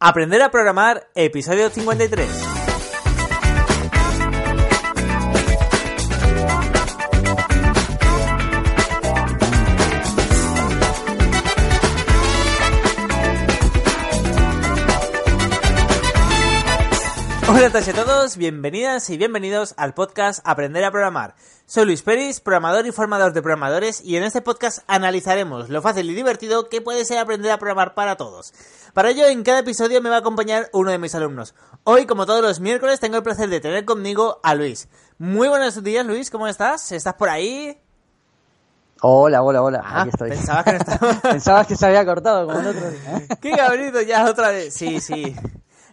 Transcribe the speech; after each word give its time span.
Aprender 0.00 0.42
a 0.42 0.50
programar, 0.50 1.08
episodio 1.14 1.70
53. 1.70 2.53
Hola 17.56 17.68
a 17.68 17.70
todos 17.70 17.86
y 17.86 17.90
a 17.90 17.94
todos, 17.94 18.36
bienvenidas 18.36 19.08
y 19.10 19.16
bienvenidos 19.16 19.74
al 19.76 19.94
podcast 19.94 20.40
Aprender 20.44 20.82
a 20.84 20.90
Programar. 20.90 21.36
Soy 21.66 21.84
Luis 21.84 22.02
Peris, 22.02 22.40
programador 22.40 22.84
y 22.84 22.90
formador 22.90 23.32
de 23.32 23.42
programadores 23.42 24.00
y 24.04 24.16
en 24.16 24.24
este 24.24 24.42
podcast 24.42 24.80
analizaremos 24.88 25.68
lo 25.68 25.80
fácil 25.80 26.10
y 26.10 26.14
divertido 26.14 26.68
que 26.68 26.80
puede 26.80 27.04
ser 27.04 27.18
aprender 27.18 27.52
a 27.52 27.58
programar 27.58 27.94
para 27.94 28.16
todos. 28.16 28.52
Para 28.92 29.10
ello, 29.10 29.26
en 29.26 29.44
cada 29.44 29.60
episodio 29.60 30.02
me 30.02 30.10
va 30.10 30.16
a 30.16 30.18
acompañar 30.18 30.68
uno 30.72 30.90
de 30.90 30.98
mis 30.98 31.14
alumnos. 31.14 31.54
Hoy, 31.84 32.06
como 32.06 32.26
todos 32.26 32.42
los 32.42 32.58
miércoles, 32.58 32.98
tengo 32.98 33.18
el 33.18 33.22
placer 33.22 33.48
de 33.48 33.60
tener 33.60 33.84
conmigo 33.84 34.40
a 34.42 34.56
Luis. 34.56 34.88
Muy 35.18 35.46
buenos 35.46 35.80
días, 35.84 36.04
Luis, 36.04 36.30
¿cómo 36.30 36.48
estás? 36.48 36.90
¿Estás 36.90 37.14
por 37.14 37.28
ahí? 37.28 37.78
Hola, 39.00 39.42
hola, 39.42 39.62
hola. 39.62 39.82
Ah, 39.84 40.00
Aquí 40.00 40.10
estoy. 40.10 40.30
pensabas 40.30 40.64
que 40.64 40.72
no 40.72 40.78
estaba... 40.78 41.12
Pensabas 41.22 41.66
que 41.68 41.76
se 41.76 41.86
había 41.86 42.04
cortado 42.04 42.46
como 42.46 42.58
el 42.58 42.66
otro 42.66 42.90
día. 42.90 43.16
¿eh? 43.18 43.28
¡Qué 43.40 43.52
cabrito! 43.52 44.00
Ya 44.02 44.28
otra 44.28 44.48
vez. 44.50 44.74
Sí, 44.74 45.00
sí. 45.00 45.36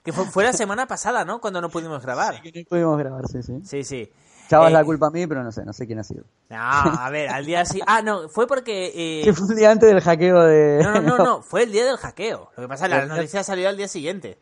Que 0.03 0.11
fue, 0.13 0.25
fue 0.25 0.43
la 0.43 0.53
semana 0.53 0.87
pasada, 0.87 1.25
¿no? 1.25 1.39
Cuando 1.39 1.61
no 1.61 1.69
pudimos 1.69 2.01
grabar. 2.03 2.41
Que 2.41 2.51
no 2.51 2.65
pudimos 2.69 2.97
grabar, 2.97 3.27
sí, 3.27 3.43
sí. 3.43 3.59
Sí, 3.63 3.83
sí. 3.83 4.11
Echabas 4.47 4.69
Eh, 4.69 4.73
la 4.73 4.83
culpa 4.83 5.07
a 5.07 5.11
mí, 5.11 5.27
pero 5.27 5.43
no 5.43 5.51
sé, 5.51 5.63
no 5.63 5.71
sé 5.73 5.85
quién 5.85 5.99
ha 5.99 6.03
sido. 6.03 6.23
No, 6.49 6.57
a 6.59 7.09
ver, 7.09 7.29
al 7.29 7.45
día 7.45 7.63
sí. 7.65 7.81
Ah, 7.85 8.01
no, 8.01 8.27
fue 8.27 8.47
porque. 8.47 8.91
eh, 8.93 9.21
Que 9.23 9.33
fue 9.33 9.47
un 9.47 9.55
día 9.55 9.71
antes 9.71 9.87
del 9.87 10.01
hackeo 10.01 10.41
de... 10.41 10.83
No, 10.83 10.93
no, 10.93 11.01
no, 11.01 11.17
no, 11.23 11.41
fue 11.43 11.63
el 11.63 11.71
día 11.71 11.85
del 11.85 11.97
hackeo. 11.97 12.51
Lo 12.57 12.63
que 12.63 12.67
pasa 12.67 12.85
es 12.87 12.91
que 12.91 12.97
la 12.97 13.05
noticia 13.15 13.43
salió 13.43 13.69
al 13.69 13.77
día 13.77 13.87
siguiente. 13.87 14.37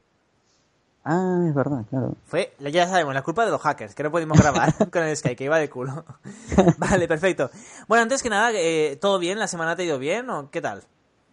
Ah, 1.03 1.45
es 1.47 1.53
verdad, 1.55 1.85
claro. 1.89 2.15
Fue, 2.25 2.53
ya 2.59 2.87
sabemos, 2.87 3.13
la 3.13 3.21
culpa 3.21 3.45
de 3.45 3.52
los 3.52 3.61
hackers, 3.61 3.95
que 3.95 4.03
no 4.03 4.11
pudimos 4.11 4.37
grabar 4.39 4.73
con 4.91 5.03
el 5.03 5.15
Skype, 5.15 5.35
que 5.35 5.43
iba 5.45 5.57
de 5.57 5.69
culo. 5.69 6.05
Vale, 6.77 7.07
perfecto. 7.07 7.49
Bueno, 7.87 8.03
antes 8.03 8.21
que 8.23 8.30
nada, 8.30 8.52
eh, 8.53 8.97
¿todo 8.99 9.17
bien? 9.19 9.39
¿La 9.39 9.47
semana 9.47 9.75
te 9.75 9.83
ha 9.83 9.85
ido 9.85 9.97
bien 9.99 10.30
o 10.30 10.49
qué 10.52 10.61
tal? 10.61 10.83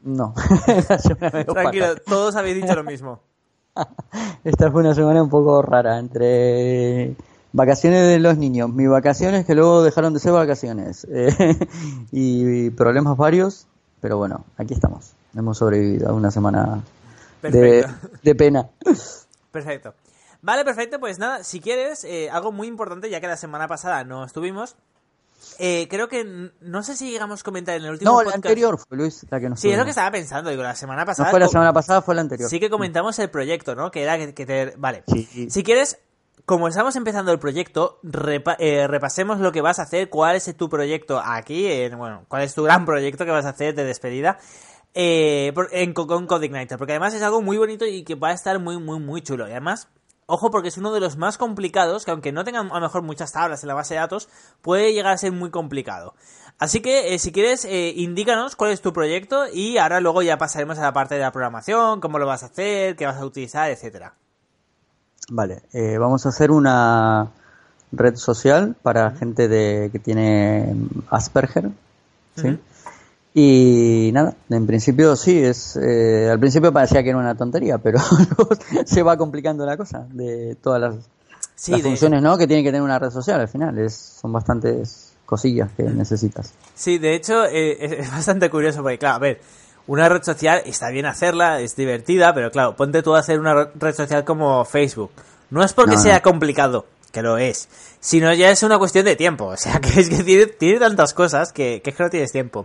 No. 0.03 0.35
Tranquilo, 1.53 1.97
todos 2.07 2.37
habéis 2.37 2.57
dicho 2.57 2.75
lo 2.75 2.85
mismo. 2.85 3.21
Esta 4.45 4.71
fue 4.71 4.83
una 4.83 4.95
semana 4.95 5.23
un 5.23 5.31
poco 5.31 5.63
rara, 5.63 5.99
entre 5.99 7.17
vacaciones 7.53 8.07
de 8.07 8.19
los 8.19 8.37
niños, 8.37 8.71
mis 8.71 8.89
vacaciones 8.89 9.47
que 9.47 9.55
luego 9.55 9.83
dejaron 9.83 10.13
de 10.13 10.21
ser 10.21 10.33
vacaciones, 10.33 11.07
eh, 11.11 11.57
y 12.13 12.71
problemas 12.71 13.17
varios, 13.17 13.67
pero 14.01 14.19
bueno, 14.19 14.45
aquí 14.57 14.75
estamos. 14.75 15.13
Hemos 15.35 15.59
sobrevivido 15.59 16.09
a 16.09 16.13
una 16.13 16.31
semana 16.31 16.83
de, 17.43 18.35
pena. 18.35 18.69
Perfecto. 19.53 19.95
Vale, 20.43 20.65
perfecto. 20.65 21.01
Pues 21.01 21.19
nada, 21.19 21.43
si 21.43 21.61
quieres, 21.61 22.05
eh, 22.05 22.29
algo 22.31 22.53
muy 22.53 22.69
importante, 22.69 23.11
ya 23.11 23.21
que 23.21 23.27
la 23.27 23.37
semana 23.37 23.67
pasada 23.67 24.05
no 24.05 24.25
estuvimos. 24.25 24.77
Eh, 25.59 25.87
creo 25.89 26.09
que 26.09 26.51
no 26.61 26.83
sé 26.83 26.97
si 26.97 27.11
llegamos 27.11 27.41
a 27.41 27.45
comentar 27.45 27.77
en 27.77 27.85
el 27.85 27.91
último 27.93 28.11
No, 28.11 28.19
la 28.19 28.25
podcast. 28.25 28.37
anterior 28.37 28.79
fue 28.79 28.97
Luis, 28.99 29.25
la 29.31 29.41
que 29.41 29.49
nos 29.49 29.61
Sí, 29.61 29.71
es 29.71 29.79
lo 29.79 29.85
que 29.85 29.91
estaba 29.91 30.11
pensando. 30.11 30.51
Digo, 30.51 30.63
la 30.63 30.75
semana 30.75 31.03
No 31.03 31.07
pasada. 31.07 31.31
fue 31.31 31.41
la 31.41 31.49
semana 31.49 31.73
pasada, 31.73 32.03
fue 32.03 32.15
la 32.15 32.21
anterior. 32.23 32.49
Sí 32.51 32.61
que 32.61 32.69
comentamos 32.71 33.19
el 33.19 33.31
proyecto, 33.31 33.75
¿no? 33.75 33.91
Que 33.91 34.03
era 34.03 34.19
que, 34.19 34.35
que 34.35 34.47
te... 34.47 34.75
Vale. 34.77 35.05
Sí. 35.07 35.49
Si 35.51 35.63
quieres, 35.63 35.99
como 36.45 36.69
estamos 36.69 36.95
empezando 36.97 37.33
el 37.33 37.39
proyecto, 37.39 37.99
repa- 38.05 38.57
eh, 38.59 38.87
repasemos 38.87 39.41
lo 39.41 39.51
que 39.53 39.61
vas 39.63 39.79
a 39.79 39.83
hacer, 39.83 40.09
cuál 40.11 40.37
es 40.37 40.57
tu 40.57 40.69
proyecto 40.69 41.21
aquí, 41.25 41.67
en- 41.67 41.97
bueno, 41.99 42.25
cuál 42.29 42.43
es 42.43 42.55
tu 42.55 42.63
gran 42.65 42.85
proyecto 42.85 43.25
que 43.25 43.31
vas 43.31 43.47
a 43.47 43.51
hacer 43.51 43.75
de 43.75 43.85
despedida 43.85 44.39
eh, 44.95 45.53
por- 45.55 45.69
en, 45.73 45.93
co- 45.93 46.07
con 46.07 46.27
Codeigniter, 46.27 46.79
porque 46.79 46.93
además 46.93 47.15
es 47.15 47.23
algo 47.23 47.43
muy 47.43 47.59
bonito 47.59 47.85
y 47.85 48.03
que 48.05 48.15
va 48.15 48.29
a 48.29 48.33
estar 48.33 48.59
muy, 48.59 48.79
muy, 48.79 48.99
muy 49.01 49.23
chulo. 49.23 49.47
Y 49.49 49.51
además, 49.51 49.89
ojo, 50.27 50.51
porque 50.51 50.69
es 50.69 50.79
uno 50.79 50.93
de 50.93 51.01
los 51.01 51.17
más 51.17 51.39
complicados, 51.39 52.05
que 52.05 52.11
aunque 52.11 52.33
no 52.33 52.45
tengan 52.45 52.71
a 52.71 52.75
lo 52.75 52.81
mejor 52.81 53.03
muchas 53.03 53.33
tablas 53.33 53.63
en 53.63 53.69
la 53.69 53.75
base 53.75 53.95
de 53.95 54.01
datos, 54.01 54.29
puede 54.61 54.93
llegar 54.93 55.13
a 55.13 55.19
ser 55.19 55.33
muy 55.33 55.51
complicado. 55.51 56.15
Así 56.59 56.81
que, 56.81 57.15
eh, 57.15 57.19
si 57.19 57.33
quieres, 57.33 57.65
eh, 57.65 57.93
indícanos 57.97 58.57
cuál 58.57 58.73
es 58.73 58.81
tu 58.81 58.93
proyecto 58.93 59.47
y 59.53 59.79
ahora 59.79 60.01
luego 60.01 60.23
ya 60.23 60.39
pasaremos 60.39 60.79
a 60.79 60.83
la 60.83 60.93
parte 60.93 61.15
de 61.15 61.21
la 61.21 61.33
programación, 61.33 62.01
cómo 62.01 62.19
lo 62.19 62.27
vas 62.27 62.43
a 62.43 62.47
hacer, 62.47 62.97
qué 62.97 63.07
vas 63.07 63.17
a 63.17 63.25
utilizar, 63.25 63.71
etcétera. 63.71 64.15
Vale, 65.29 65.63
eh, 65.73 65.99
vamos 65.99 66.25
a 66.25 66.31
hacer 66.31 66.51
una 66.51 67.31
red 67.93 68.17
social 68.17 68.77
para 68.83 69.11
gente 69.13 69.49
de 69.49 69.91
que 69.93 69.99
tiene 69.99 70.75
Asperger, 71.11 71.71
¿sí? 72.37 72.59
Y 73.39 74.13
nada, 74.15 74.35
en 74.49 74.67
principio 74.67 75.15
sí, 75.15 75.39
es 75.45 75.77
eh, 75.77 76.27
al 76.33 76.41
principio 76.41 76.73
parecía 76.73 77.03
que 77.03 77.11
era 77.11 77.19
una 77.19 77.35
tontería, 77.35 77.77
pero 77.77 77.99
se 78.87 79.03
va 79.03 79.19
complicando 79.19 79.67
la 79.67 79.77
cosa 79.77 80.07
de 80.11 80.57
todas 80.63 80.81
las, 80.81 80.95
Sí, 81.55 81.73
las 81.73 81.83
de- 81.83 81.89
funciones 81.91 82.23
¿no? 82.23 82.39
que 82.39 82.47
tiene 82.47 82.63
que 82.63 82.71
tener 82.71 82.81
una 82.81 82.99
red 82.99 83.11
social 83.11 83.39
al 83.39 83.49
final, 83.49 83.79
es, 83.79 83.95
son 83.95 84.33
bastantes 84.33 85.13
cosillas 85.27 85.69
que 85.77 85.83
necesitas. 85.83 86.55
Sí, 86.75 86.97
de 86.97 87.15
hecho, 87.15 87.45
eh, 87.45 87.77
es, 87.79 87.93
es 88.07 88.11
bastante 88.11 88.49
curioso 88.49 88.81
porque, 88.81 88.97
claro, 88.99 89.17
a 89.17 89.19
ver, 89.19 89.41
una 89.87 90.09
red 90.09 90.23
social 90.23 90.63
está 90.65 90.89
bien 90.89 91.05
hacerla, 91.05 91.61
es 91.61 91.77
divertida, 91.77 92.33
pero 92.33 92.51
claro, 92.51 92.75
ponte 92.75 93.03
tú 93.03 93.15
a 93.15 93.19
hacer 93.19 93.39
una 93.39 93.53
re- 93.55 93.71
red 93.75 93.95
social 93.95 94.25
como 94.25 94.65
Facebook. 94.65 95.11
No 95.51 95.63
es 95.63 95.75
porque 95.75 95.97
No, 95.97 96.01
sea 96.03 96.17
no. 96.17 96.23
complicado, 96.23 96.87
que 97.13 97.21
lo 97.21 97.37
es, 97.37 97.69
sino 98.01 98.33
ya 98.33 98.51
es 98.51 98.63
una 98.63 98.79
cuestión 98.79 99.05
de 99.05 99.15
tiempo. 99.15 99.45
O 99.45 99.57
sea, 99.59 99.79
que 99.81 100.01
es 100.01 100.09
que 100.09 100.25
tiene, 100.25 100.47
tiene 100.47 100.79
tantas 100.79 101.13
cosas 101.13 101.53
que, 101.53 101.83
que 101.85 101.91
es 101.91 101.97
que 101.97 102.03
no 102.03 102.09
tienes 102.09 102.33
tiempo. 102.33 102.65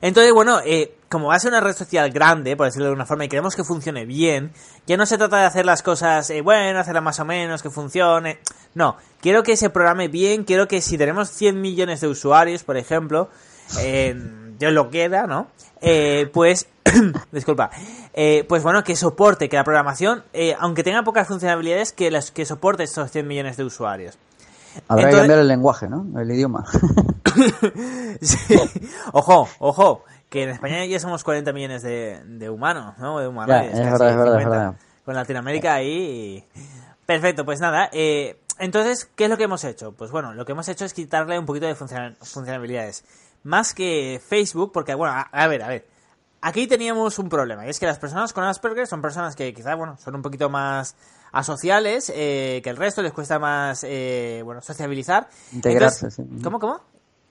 Entonces, 0.00 0.32
bueno, 0.32 0.60
eh, 0.64 0.94
como 1.08 1.28
va 1.28 1.36
a 1.36 1.38
ser 1.38 1.52
una 1.52 1.60
red 1.60 1.74
social 1.74 2.10
grande, 2.10 2.56
por 2.56 2.66
decirlo 2.66 2.84
de 2.84 2.90
alguna 2.90 3.06
forma, 3.06 3.24
y 3.24 3.28
queremos 3.28 3.56
que 3.56 3.64
funcione 3.64 4.04
bien, 4.04 4.52
ya 4.86 4.96
no 4.96 5.06
se 5.06 5.18
trata 5.18 5.38
de 5.38 5.46
hacer 5.46 5.66
las 5.66 5.82
cosas, 5.82 6.28
eh, 6.30 6.40
bueno, 6.40 6.78
hacerlas 6.78 7.02
más 7.02 7.20
o 7.20 7.24
menos, 7.24 7.62
que 7.62 7.70
funcione. 7.70 8.38
No, 8.74 8.96
quiero 9.20 9.42
que 9.42 9.56
se 9.56 9.70
programe 9.70 10.08
bien, 10.08 10.44
quiero 10.44 10.68
que 10.68 10.80
si 10.80 10.98
tenemos 10.98 11.30
100 11.30 11.60
millones 11.60 12.00
de 12.00 12.08
usuarios, 12.08 12.62
por 12.64 12.76
ejemplo, 12.76 13.30
eh, 13.80 14.14
lo 14.60 14.90
quiera, 14.90 15.26
¿no? 15.26 15.48
Eh, 15.80 16.30
pues, 16.32 16.68
disculpa, 17.32 17.70
eh, 18.14 18.44
pues 18.48 18.62
bueno, 18.62 18.82
que 18.82 18.96
soporte, 18.96 19.48
que 19.48 19.56
la 19.56 19.64
programación, 19.64 20.24
eh, 20.32 20.56
aunque 20.58 20.82
tenga 20.82 21.02
pocas 21.02 21.28
funcionalidades, 21.28 21.92
que, 21.92 22.10
las, 22.10 22.30
que 22.30 22.46
soporte 22.46 22.84
estos 22.84 23.10
100 23.10 23.26
millones 23.26 23.56
de 23.56 23.64
usuarios. 23.64 24.18
Habrá 24.88 25.04
Entonces- 25.04 25.10
que 25.10 25.16
cambiar 25.18 25.38
el 25.40 25.48
lenguaje, 25.48 25.88
¿no? 25.88 26.06
El 26.20 26.30
idioma. 26.30 26.64
Sí. 28.20 28.56
Ojo, 29.12 29.48
ojo, 29.58 30.04
que 30.30 30.44
en 30.44 30.50
España 30.50 30.84
ya 30.86 30.98
somos 30.98 31.22
40 31.22 31.52
millones 31.52 31.82
de, 31.82 32.20
de 32.24 32.48
humanos, 32.50 32.94
¿no? 32.98 33.18
De 33.18 33.28
humanoides, 33.28 33.74
Ya, 33.74 33.82
es 33.84 33.90
verdad, 33.92 34.10
es 34.10 34.16
verdad, 34.16 34.36
es 34.38 34.44
50. 34.44 34.48
verdad. 34.48 34.74
Con 35.04 35.14
Latinoamérica 35.14 35.74
ahí. 35.74 36.44
y- 36.54 36.62
Perfecto, 37.04 37.44
pues 37.44 37.60
nada. 37.60 37.88
eh, 37.92 38.40
entonces, 38.58 39.08
¿qué 39.14 39.24
es 39.24 39.30
lo 39.30 39.36
que 39.36 39.44
hemos 39.44 39.62
hecho? 39.64 39.92
Pues 39.92 40.10
bueno, 40.10 40.32
lo 40.32 40.44
que 40.46 40.52
hemos 40.52 40.66
hecho 40.68 40.84
es 40.86 40.94
quitarle 40.94 41.38
un 41.38 41.46
poquito 41.46 41.66
de 41.66 41.74
funcional- 41.74 42.16
funcionalidades. 42.22 43.04
Más 43.44 43.74
que 43.74 44.20
Facebook, 44.26 44.72
porque 44.72 44.94
bueno, 44.94 45.14
a, 45.14 45.20
a 45.30 45.46
ver, 45.46 45.62
a 45.62 45.68
ver. 45.68 45.86
Aquí 46.48 46.68
teníamos 46.68 47.18
un 47.18 47.28
problema, 47.28 47.66
y 47.66 47.70
es 47.70 47.80
que 47.80 47.86
las 47.86 47.98
personas 47.98 48.32
con 48.32 48.44
Asperger 48.44 48.86
son 48.86 49.02
personas 49.02 49.34
que 49.34 49.52
quizás, 49.52 49.76
bueno, 49.76 49.96
son 49.98 50.14
un 50.14 50.22
poquito 50.22 50.48
más 50.48 50.94
asociales 51.32 52.12
eh, 52.14 52.60
que 52.62 52.70
el 52.70 52.76
resto, 52.76 53.02
les 53.02 53.12
cuesta 53.12 53.40
más, 53.40 53.82
eh, 53.82 54.42
bueno, 54.44 54.62
sociabilizar. 54.62 55.28
Integrarse, 55.52 56.06
Entonces- 56.06 56.24
sí. 56.36 56.42
¿Cómo, 56.44 56.60
cómo? 56.60 56.80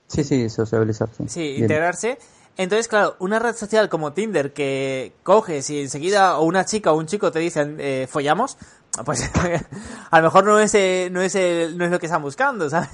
Sí, 0.07 0.25
sí, 0.25 0.50
socializar. 0.50 1.07
Sí, 1.18 1.24
Sí, 1.30 1.39
Bien. 1.51 1.62
integrarse. 1.62 2.18
Entonces, 2.57 2.89
claro, 2.89 3.16
una 3.19 3.39
red 3.39 3.56
social 3.56 3.88
como 3.88 4.12
Tinder 4.12 4.51
que 4.51 5.13
coges 5.24 5.69
y 5.69 5.80
enseguida 5.81 6.38
o 6.38 6.44
una 6.44 6.66
chica 6.66 6.92
o 6.92 6.98
un 6.98 7.06
chico 7.06 7.31
te 7.31 7.39
dicen 7.39 7.78
eh, 7.80 8.07
follamos, 8.10 8.57
pues 9.03 9.30
a 10.12 10.18
lo 10.19 10.24
mejor 10.24 10.45
no 10.45 10.59
es, 10.59 10.74
eh, 10.75 11.09
no, 11.12 11.21
es 11.21 11.36
no 11.36 11.86
es 11.86 11.92
lo 11.92 12.00
que 12.00 12.06
están 12.06 12.21
buscando, 12.21 12.69
¿sabes? 12.69 12.89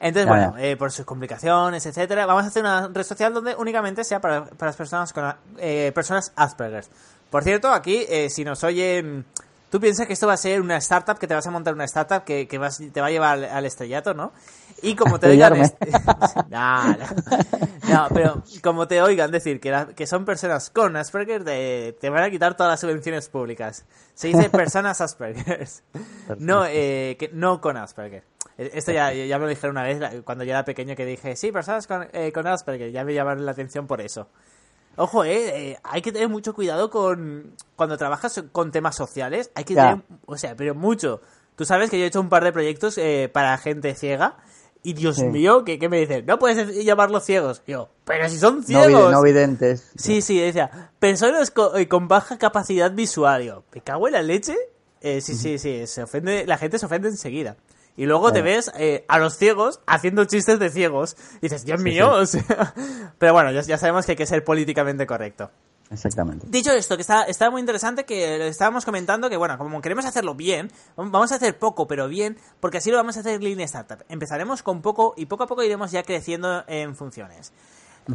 Entonces, 0.00 0.24
Ya, 0.24 0.30
bueno, 0.30 0.54
ya. 0.56 0.64
eh, 0.64 0.76
por 0.76 0.90
sus 0.90 1.04
complicaciones, 1.04 1.84
etcétera, 1.84 2.24
vamos 2.26 2.44
a 2.44 2.46
hacer 2.48 2.62
una 2.62 2.88
red 2.88 3.02
social 3.04 3.34
donde 3.34 3.54
únicamente 3.54 4.02
sea 4.02 4.20
para, 4.20 4.46
para 4.46 4.70
las 4.70 4.76
personas 4.76 5.12
con 5.12 5.34
eh, 5.58 5.92
personas 5.94 6.32
Asperger. 6.36 6.84
Por 7.30 7.44
cierto, 7.44 7.70
aquí, 7.70 8.06
eh, 8.08 8.28
si 8.30 8.42
nos 8.44 8.64
oyen 8.64 9.26
tú 9.70 9.80
piensas 9.80 10.06
que 10.06 10.12
esto 10.12 10.26
va 10.26 10.34
a 10.34 10.36
ser 10.36 10.60
una 10.60 10.76
startup, 10.76 11.18
que 11.18 11.26
te 11.26 11.34
vas 11.34 11.46
a 11.46 11.50
montar 11.50 11.74
una 11.74 11.84
startup 11.84 12.24
que, 12.24 12.46
que 12.46 12.58
vas, 12.58 12.82
te 12.92 13.00
va 13.00 13.06
a 13.06 13.10
llevar 13.10 13.38
al, 13.38 13.44
al 13.44 13.64
estrellato, 13.64 14.12
¿no? 14.12 14.32
Y 14.82 14.94
como 14.94 15.18
te 15.18 15.28
oigan... 15.28 15.58
no, 16.48 16.84
no, 16.84 16.96
no, 17.88 18.08
pero 18.12 18.42
como 18.62 18.88
te 18.88 19.02
oigan 19.02 19.30
decir 19.30 19.60
que, 19.60 19.70
la, 19.70 19.86
que 19.86 20.06
son 20.06 20.24
personas 20.24 20.70
con 20.70 20.96
Asperger, 20.96 21.44
te, 21.44 21.96
te, 22.00 22.10
van 22.10 22.24
a 22.24 22.30
quitar 22.30 22.56
todas 22.56 22.72
las 22.72 22.80
subvenciones 22.80 23.28
públicas. 23.28 23.84
Se 24.14 24.28
dice 24.28 24.48
personas 24.50 25.00
Asperger. 25.00 25.68
No, 26.38 26.64
eh, 26.66 27.16
que, 27.18 27.30
no 27.32 27.60
con 27.60 27.76
Asperger. 27.76 28.24
Esto 28.56 28.92
ya, 28.92 29.12
ya 29.12 29.38
me 29.38 29.44
lo 29.44 29.48
dijeron 29.48 29.76
una 29.76 29.84
vez 29.84 30.22
cuando 30.24 30.44
yo 30.44 30.50
era 30.50 30.64
pequeño 30.64 30.94
que 30.94 31.06
dije, 31.06 31.34
sí, 31.36 31.50
personas 31.50 31.86
con, 31.86 32.08
eh, 32.12 32.32
con 32.32 32.46
Asperger. 32.46 32.90
Ya 32.90 33.04
me 33.04 33.14
llamaron 33.14 33.44
la 33.44 33.52
atención 33.52 33.86
por 33.86 34.00
eso. 34.00 34.28
Ojo, 34.96 35.24
eh, 35.24 35.70
eh, 35.72 35.78
hay 35.82 36.02
que 36.02 36.12
tener 36.12 36.28
mucho 36.28 36.54
cuidado 36.54 36.90
con 36.90 37.54
cuando 37.76 37.96
trabajas 37.96 38.42
con 38.52 38.70
temas 38.72 38.96
sociales. 38.96 39.50
Hay 39.54 39.64
que 39.64 39.74
Ya. 39.74 39.90
tener, 39.90 40.04
o 40.26 40.36
sea, 40.36 40.56
pero 40.56 40.74
mucho. 40.74 41.20
Tú 41.56 41.64
sabes 41.64 41.90
que 41.90 41.98
yo 41.98 42.04
he 42.04 42.08
hecho 42.08 42.20
un 42.20 42.28
par 42.28 42.44
de 42.44 42.52
proyectos 42.52 42.98
eh, 42.98 43.30
para 43.32 43.56
gente 43.58 43.94
ciega 43.94 44.36
y 44.82 44.94
Dios 44.94 45.16
Sí. 45.16 45.24
mío, 45.24 45.64
¿qué, 45.64 45.78
qué 45.78 45.88
me 45.88 45.98
dicen? 46.00 46.24
No 46.26 46.38
puedes 46.38 46.84
llamarlos 46.84 47.24
ciegos. 47.24 47.62
Yo, 47.66 47.90
pero 48.04 48.28
si 48.28 48.38
son 48.38 48.62
ciegos. 48.64 49.10
no 49.12 49.22
videntes. 49.22 49.90
Sí, 49.96 50.22
sí, 50.22 50.38
decía, 50.40 50.90
personas 50.98 51.50
co- 51.50 51.76
eh, 51.76 51.86
con, 51.88 52.08
baja 52.08 52.38
capacidad 52.38 52.90
visual. 52.90 53.42
Yo, 53.42 53.64
¿me 53.74 53.80
cago 53.82 54.06
en 54.08 54.14
la 54.14 54.22
leche? 54.22 54.56
Eh, 55.02 55.20
sí, 55.20 55.34
sí, 55.34 55.58
sí, 55.58 55.86
se 55.86 56.02
ofende, 56.02 56.46
la 56.46 56.58
gente 56.58 56.78
se 56.78 56.86
ofende 56.86 57.08
enseguida. 57.08 57.56
Y 58.00 58.06
luego 58.06 58.32
te 58.32 58.40
ves 58.40 58.72
eh, 58.78 59.04
a 59.08 59.18
los 59.18 59.36
ciegos 59.36 59.80
haciendo 59.86 60.24
chistes 60.24 60.58
de 60.58 60.70
ciegos. 60.70 61.18
Y 61.42 61.48
dices, 61.50 61.66
Dios 61.66 61.82
mío, 61.82 62.10
o 62.14 62.24
sea... 62.24 62.72
Pero 63.18 63.34
bueno, 63.34 63.52
ya, 63.52 63.60
ya 63.60 63.76
sabemos 63.76 64.06
que 64.06 64.12
hay 64.12 64.16
que 64.16 64.24
ser 64.24 64.42
políticamente 64.42 65.06
correcto. 65.06 65.50
Exactamente. 65.90 66.46
Dicho 66.48 66.72
esto, 66.72 66.96
que 66.96 67.02
está, 67.02 67.24
está 67.24 67.50
muy 67.50 67.60
interesante, 67.60 68.06
que 68.06 68.48
estábamos 68.48 68.86
comentando, 68.86 69.28
que 69.28 69.36
bueno, 69.36 69.58
como 69.58 69.82
queremos 69.82 70.06
hacerlo 70.06 70.34
bien, 70.34 70.72
vamos 70.96 71.30
a 71.30 71.34
hacer 71.34 71.58
poco 71.58 71.86
pero 71.86 72.08
bien, 72.08 72.38
porque 72.58 72.78
así 72.78 72.90
lo 72.90 72.96
vamos 72.96 73.18
a 73.18 73.20
hacer 73.20 73.34
en 73.34 73.44
Lean 73.44 73.60
Startup. 73.60 74.02
Empezaremos 74.08 74.62
con 74.62 74.80
poco 74.80 75.12
y 75.18 75.26
poco 75.26 75.42
a 75.42 75.46
poco 75.46 75.62
iremos 75.62 75.90
ya 75.90 76.02
creciendo 76.02 76.64
en 76.68 76.96
funciones. 76.96 77.52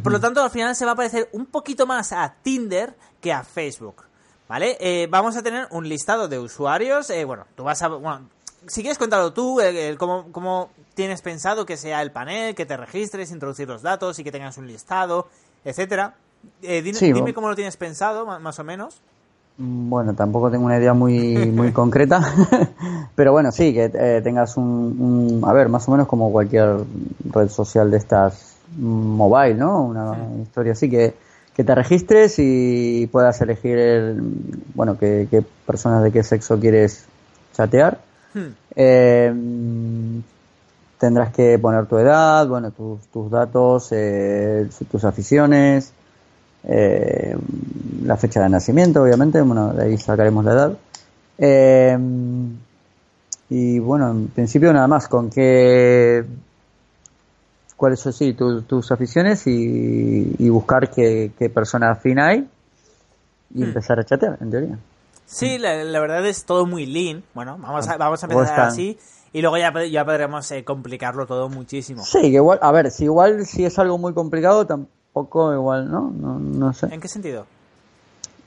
Por 0.02 0.10
lo 0.10 0.18
tanto, 0.18 0.42
al 0.42 0.50
final 0.50 0.74
se 0.74 0.84
va 0.84 0.92
a 0.92 0.96
parecer 0.96 1.28
un 1.30 1.46
poquito 1.46 1.86
más 1.86 2.10
a 2.10 2.34
Tinder 2.42 2.96
que 3.20 3.32
a 3.32 3.44
Facebook. 3.44 4.02
¿Vale? 4.48 4.76
Eh, 4.80 5.06
vamos 5.08 5.36
a 5.36 5.42
tener 5.44 5.68
un 5.70 5.88
listado 5.88 6.26
de 6.26 6.40
usuarios. 6.40 7.08
eh, 7.10 7.24
bueno, 7.24 7.46
tú 7.54 7.62
vas 7.64 7.82
a. 7.82 7.88
Bueno, 7.88 8.30
si 8.66 8.82
quieres 8.82 8.98
contarlo 8.98 9.32
tú, 9.32 9.60
el- 9.60 9.76
el 9.76 9.98
cómo, 9.98 10.26
cómo 10.32 10.70
tienes 10.94 11.22
pensado 11.22 11.66
que 11.66 11.76
sea 11.76 12.02
el 12.02 12.10
panel, 12.10 12.54
que 12.54 12.66
te 12.66 12.76
registres, 12.76 13.30
introducir 13.30 13.68
los 13.68 13.82
datos 13.82 14.18
y 14.18 14.24
que 14.24 14.32
tengas 14.32 14.56
un 14.58 14.66
listado, 14.66 15.28
etcétera. 15.64 16.14
Eh, 16.62 16.82
dime, 16.82 16.98
Sí, 16.98 17.06
dime 17.06 17.20
bueno. 17.20 17.34
cómo 17.34 17.48
lo 17.48 17.54
tienes 17.56 17.76
pensado, 17.76 18.24
más 18.40 18.58
o 18.58 18.64
menos. 18.64 19.00
Mm, 19.58 19.88
Bueno, 19.90 20.14
tampoco 20.14 20.50
tengo 20.50 20.66
una 20.66 20.78
idea 20.78 20.94
muy, 20.94 21.46
muy 21.50 21.72
concreta, 21.72 22.20
pero 23.14 23.32
bueno, 23.32 23.50
sí, 23.52 23.72
que 23.72 23.90
eh, 23.94 24.20
tengas 24.22 24.56
un, 24.56 24.64
un- 25.42 25.48
a 25.48 25.52
ver, 25.52 25.68
más 25.68 25.86
o 25.88 25.92
menos 25.92 26.06
como 26.08 26.30
cualquier 26.32 26.76
red 27.32 27.48
social 27.48 27.90
de 27.90 27.96
estas 27.98 28.56
mm, 28.76 28.84
mobile, 29.16 29.54
¿no? 29.54 29.82
Una 29.84 30.16
historia 30.42 30.72
así, 30.72 30.90
que, 30.90 31.14
que 31.54 31.64
te 31.64 31.74
registres 31.74 32.34
y 32.38 33.08
puedas 33.10 33.40
elegir, 33.40 33.78
el, 33.78 34.20
bueno, 34.74 34.98
qué, 34.98 35.26
qué 35.30 35.42
personas 35.66 36.02
de 36.02 36.12
qué 36.12 36.22
sexo 36.22 36.58
quieres 36.60 37.04
chatear. 37.54 37.98
Hmm. 38.36 38.52
Eh, 38.74 39.32
tendrás 40.98 41.32
que 41.32 41.58
poner 41.58 41.86
tu 41.86 41.96
edad, 41.96 42.46
bueno, 42.46 42.70
tus, 42.70 43.00
tus 43.06 43.30
datos, 43.30 43.88
eh, 43.92 44.68
tus 44.90 45.04
aficiones, 45.04 45.92
eh, 46.64 47.34
la 48.04 48.16
fecha 48.18 48.42
de 48.42 48.50
nacimiento, 48.50 49.02
obviamente, 49.02 49.40
bueno, 49.40 49.72
de 49.72 49.84
ahí 49.84 49.96
sacaremos 49.96 50.44
la 50.44 50.52
edad. 50.52 50.72
Eh, 51.38 51.98
y 53.48 53.78
bueno, 53.78 54.10
en 54.10 54.26
principio 54.28 54.70
nada 54.74 54.86
más, 54.86 55.08
con 55.08 55.30
qué, 55.30 56.22
cuáles 57.76 58.00
son, 58.00 58.12
sí, 58.12 58.34
tu- 58.34 58.62
tus 58.62 58.92
aficiones 58.92 59.46
y, 59.46 60.34
y 60.38 60.48
buscar 60.50 60.90
qué, 60.90 61.30
qué 61.38 61.48
persona 61.48 61.90
afín 61.92 62.18
hay 62.18 62.46
y 63.54 63.60
Hmm. 63.60 63.64
empezar 63.64 63.98
a 64.00 64.04
chatear, 64.04 64.36
en 64.42 64.50
teoría. 64.50 64.78
Sí, 65.26 65.58
la, 65.58 65.84
la 65.84 66.00
verdad 66.00 66.24
es 66.26 66.44
todo 66.44 66.66
muy 66.66 66.86
lean. 66.86 67.24
Bueno, 67.34 67.58
vamos 67.58 67.88
a, 67.88 67.96
vamos 67.96 68.22
a 68.22 68.26
empezar 68.26 68.60
así 68.60 68.98
y 69.32 69.42
luego 69.42 69.58
ya, 69.58 69.72
ya 69.84 70.04
podremos 70.04 70.50
eh, 70.52 70.64
complicarlo 70.64 71.26
todo 71.26 71.48
muchísimo. 71.48 72.02
Sí, 72.04 72.22
que 72.22 72.36
igual, 72.36 72.58
a 72.62 72.72
ver, 72.72 72.90
si 72.90 73.04
igual 73.04 73.44
si 73.44 73.64
es 73.64 73.78
algo 73.78 73.98
muy 73.98 74.14
complicado, 74.14 74.66
tampoco 74.66 75.52
igual, 75.52 75.90
¿no? 75.90 76.10
No, 76.10 76.38
no 76.38 76.72
sé. 76.72 76.86
¿En 76.90 77.00
qué 77.00 77.08
sentido? 77.08 77.44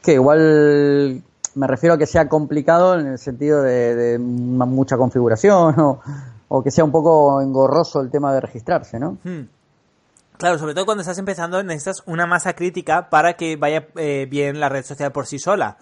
Que 0.01 0.13
igual 0.13 1.21
me 1.55 1.67
refiero 1.67 1.95
a 1.95 1.97
que 1.97 2.07
sea 2.07 2.27
complicado 2.29 2.97
en 2.97 3.07
el 3.07 3.19
sentido 3.19 3.61
de, 3.61 4.17
mucha 4.19 4.97
configuración 4.97 5.79
o, 5.79 5.99
o 6.47 6.63
que 6.63 6.71
sea 6.71 6.83
un 6.85 6.91
poco 6.91 7.41
engorroso 7.41 8.01
el 8.01 8.09
tema 8.09 8.33
de 8.33 8.41
registrarse, 8.41 8.99
¿no? 8.99 9.17
Hmm. 9.23 9.41
Claro, 10.39 10.57
sobre 10.57 10.73
todo 10.73 10.85
cuando 10.85 11.01
estás 11.01 11.17
empezando 11.17 11.61
necesitas 11.61 12.01
una 12.05 12.25
masa 12.25 12.53
crítica 12.53 13.09
para 13.09 13.33
que 13.33 13.57
vaya 13.57 13.87
eh, 13.97 14.25
bien 14.31 14.61
la 14.61 14.69
red 14.69 14.85
social 14.85 15.11
por 15.11 15.27
sí 15.27 15.37
sola. 15.37 15.77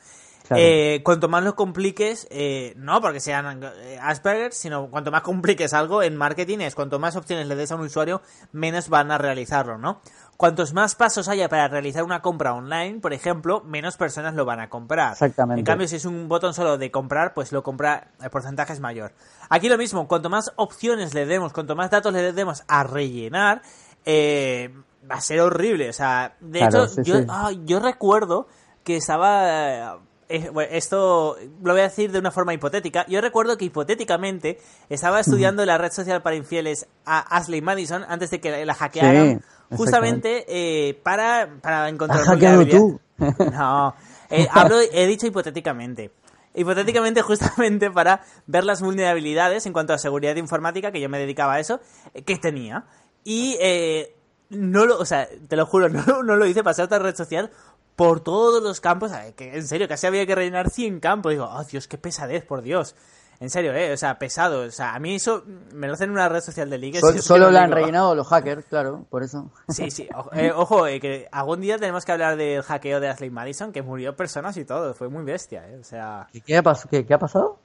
Claro. 0.48 0.64
Eh, 0.64 1.02
cuanto 1.04 1.28
más 1.28 1.44
lo 1.44 1.56
compliques, 1.56 2.26
eh, 2.32 2.74
no 2.78 3.02
porque 3.02 3.20
sean 3.20 3.64
eh, 3.64 4.00
Asperger, 4.02 4.54
sino 4.54 4.90
cuanto 4.90 5.12
más 5.12 5.22
compliques 5.22 5.74
algo 5.74 6.02
en 6.02 6.16
marketing 6.16 6.60
es 6.60 6.74
cuanto 6.74 7.00
más 7.00 7.18
opciones 7.18 7.48
le 7.48 7.56
des 7.56 7.72
a 7.72 7.76
un 7.76 7.82
usuario, 7.82 8.22
menos 8.54 8.88
van 8.88 9.12
a 9.12 9.18
realizarlo, 9.18 9.78
¿no? 9.78 10.02
Cuantos 10.38 10.74
más 10.74 10.96
pasos 10.96 11.28
haya 11.28 11.50
para 11.50 11.68
realizar 11.68 12.04
una 12.04 12.22
compra 12.22 12.54
online, 12.54 13.00
por 13.00 13.12
ejemplo, 13.12 13.62
menos 13.66 13.98
personas 13.98 14.36
lo 14.36 14.46
van 14.46 14.60
a 14.62 14.70
comprar. 14.70 15.14
Exactamente. 15.14 15.60
En 15.60 15.66
cambio, 15.66 15.88
si 15.88 15.98
es 15.98 16.06
un 16.06 16.30
botón 16.30 16.54
solo 16.54 16.78
de 16.78 16.92
comprar, 16.92 17.34
pues 17.34 17.52
lo 17.52 17.62
compra, 17.64 18.12
el 18.22 18.30
porcentaje 18.30 18.72
es 18.72 18.80
mayor. 18.80 19.14
Aquí 19.50 19.68
lo 19.68 19.78
mismo, 19.78 20.08
cuanto 20.08 20.30
más 20.30 20.54
opciones 20.56 21.14
le 21.14 21.26
demos, 21.26 21.52
cuanto 21.52 21.76
más 21.76 21.90
datos 21.90 22.14
le 22.14 22.32
demos 22.34 22.64
a 22.68 22.84
rellenar, 22.84 23.64
eh, 24.06 24.74
va 25.10 25.16
a 25.16 25.22
ser 25.22 25.42
horrible. 25.42 25.90
O 25.90 25.94
sea, 25.94 26.36
de 26.40 26.60
Claro, 26.60 26.84
hecho, 26.84 26.94
sí, 26.94 27.02
yo, 27.04 27.18
sí. 27.18 27.26
yo 27.66 27.80
recuerdo 27.80 28.48
que 28.84 28.96
estaba... 28.96 30.00
esto 30.30 31.38
lo 31.64 31.74
voy 31.74 31.82
a 31.82 31.86
decir 31.86 32.12
de 32.12 32.20
una 32.20 32.32
forma 32.32 32.54
hipotética. 32.54 33.06
Yo 33.08 33.22
recuerdo 33.22 33.58
que 33.58 33.66
hipotéticamente 33.66 34.60
estaba 34.90 35.20
estudiando 35.20 35.66
la 35.66 35.78
red 35.78 35.92
social 35.92 36.22
para 36.22 36.36
infieles 36.36 36.88
a 37.06 37.38
Ashley 37.38 37.62
Madison 37.62 38.04
antes 38.08 38.32
de 38.32 38.40
que 38.40 38.66
la 38.66 38.74
hackearan. 38.74 39.40
Sí, 39.40 39.76
justamente 39.76 40.46
eh, 40.48 40.94
para, 41.04 41.50
para 41.62 41.90
encontrar 41.90 42.22
¿Has 42.22 42.28
hackeado 42.28 42.58
vulnerabilidad. 42.58 43.00
No, 43.52 43.96
eh, 44.30 44.48
hablo, 44.52 44.80
he 44.80 45.08
dicho 45.08 45.28
hipotéticamente. 45.28 46.12
Hipotéticamente, 46.54 47.22
justamente 47.22 47.92
para 47.92 48.24
ver 48.48 48.64
las 48.64 48.82
vulnerabilidades 48.82 49.66
en 49.66 49.74
cuanto 49.74 49.94
a 49.94 49.98
seguridad 49.98 50.36
informática, 50.36 50.92
que 50.92 51.00
yo 51.00 51.10
me 51.10 51.20
dedicaba 51.20 51.54
a 51.54 51.60
eso, 51.60 51.80
eh, 52.14 52.24
que 52.24 52.38
tenía. 52.38 52.86
Y 53.24 53.58
eh, 53.62 54.16
no 54.50 54.86
lo, 54.86 54.98
o 54.98 55.06
sea, 55.06 55.28
te 55.48 55.56
lo 55.56 55.66
juro, 55.66 55.90
no, 55.90 56.24
no 56.24 56.36
lo 56.36 56.46
hice 56.46 56.64
pasar 56.64 56.84
a 56.84 56.86
otra 56.86 57.00
red 57.00 57.16
social 57.16 57.52
por 57.98 58.22
todos 58.22 58.64
los 58.64 58.80
campos. 58.80 59.12
que 59.36 59.58
en 59.58 59.68
serio, 59.68 59.90
casi 59.90 60.08
había 60.08 60.26
que 60.26 60.36
rellenar 60.36 60.70
100 60.70 61.02
campos. 61.02 61.32
Digo, 61.32 61.50
oh 61.52 61.64
Dios, 61.66 61.90
qué 61.90 61.98
pesadez, 61.98 62.46
por 62.46 62.62
Dios. 62.62 62.95
En 63.40 63.50
serio, 63.50 63.74
eh, 63.74 63.92
o 63.94 63.98
sea, 63.98 64.18
pesado. 64.18 64.62
O 64.62 64.71
sea, 64.71 64.95
a 64.95 65.00
mí 65.00 65.16
eso 65.16 65.44
me 65.74 65.88
lo 65.88 65.94
hacen 65.94 66.06
en 66.06 66.12
una 66.14 66.30
red 66.30 66.42
social 66.42 66.69
de 66.69 66.78
ligue. 66.78 67.00
Sol- 67.00 67.19
solo 67.21 67.52
la 67.52 67.64
han 67.64 67.71
rellenado 67.71 68.16
los 68.16 68.28
hackers, 68.28 68.66
claro, 68.66 69.06
por 69.10 69.21
eso. 69.24 69.52
Sí, 69.68 69.92
sí. 69.92 70.07
Ojo, 70.16 70.30
eh, 70.33 70.52
ojo, 70.52 70.88
eh, 70.88 71.00
que 71.00 71.28
algún 71.31 71.60
día 71.62 71.78
tenemos 71.78 72.06
que 72.06 72.12
hablar 72.14 72.36
del 72.38 72.62
hackeo 72.64 73.00
de 73.00 73.10
Ashley 73.10 73.30
Madison, 73.30 73.71
que 73.71 73.81
murió 73.81 74.16
personas 74.16 74.56
y 74.57 74.66
todo. 74.66 74.94
Fue 74.94 75.10
muy 75.10 75.24
bestia, 75.24 75.68
¿eh? 75.69 75.78
O 75.80 75.83
sea, 75.83 76.28
¿Qué, 76.31 76.42
qué 76.42 76.62
qué- 76.90 77.06
qué 77.06 77.14
ha 77.14 77.19
pasado? 77.19 77.60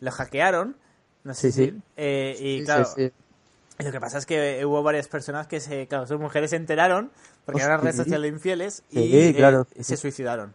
lo 0.00 0.10
hackearon. 0.10 0.76
No 1.24 1.32
sé 1.32 1.52
Sí, 1.52 1.64
si. 1.66 1.70
sí. 1.70 1.82
eh, 1.96 2.36
y 2.38 2.58
Sí, 2.58 2.64
claro, 2.66 2.84
sí, 2.84 3.06
sí. 3.06 3.12
Lo 3.78 3.90
que 3.92 4.00
pasa 4.00 4.18
es 4.18 4.26
que 4.26 4.64
hubo 4.64 4.82
varias 4.82 5.08
personas 5.08 5.46
que 5.46 5.60
se. 5.60 5.86
Claro, 5.88 6.06
sus 6.06 6.20
mujeres 6.20 6.50
se 6.50 6.56
enteraron, 6.56 7.10
porque 7.44 7.62
Hostia. 7.64 7.92
social 7.92 8.22
de 8.22 8.28
infieles, 8.28 8.82
y 8.90 8.98
Sí, 9.00 9.16
eh, 9.18 9.34
claro. 9.34 9.66
se 9.80 9.96
suicidaron. 9.96 10.54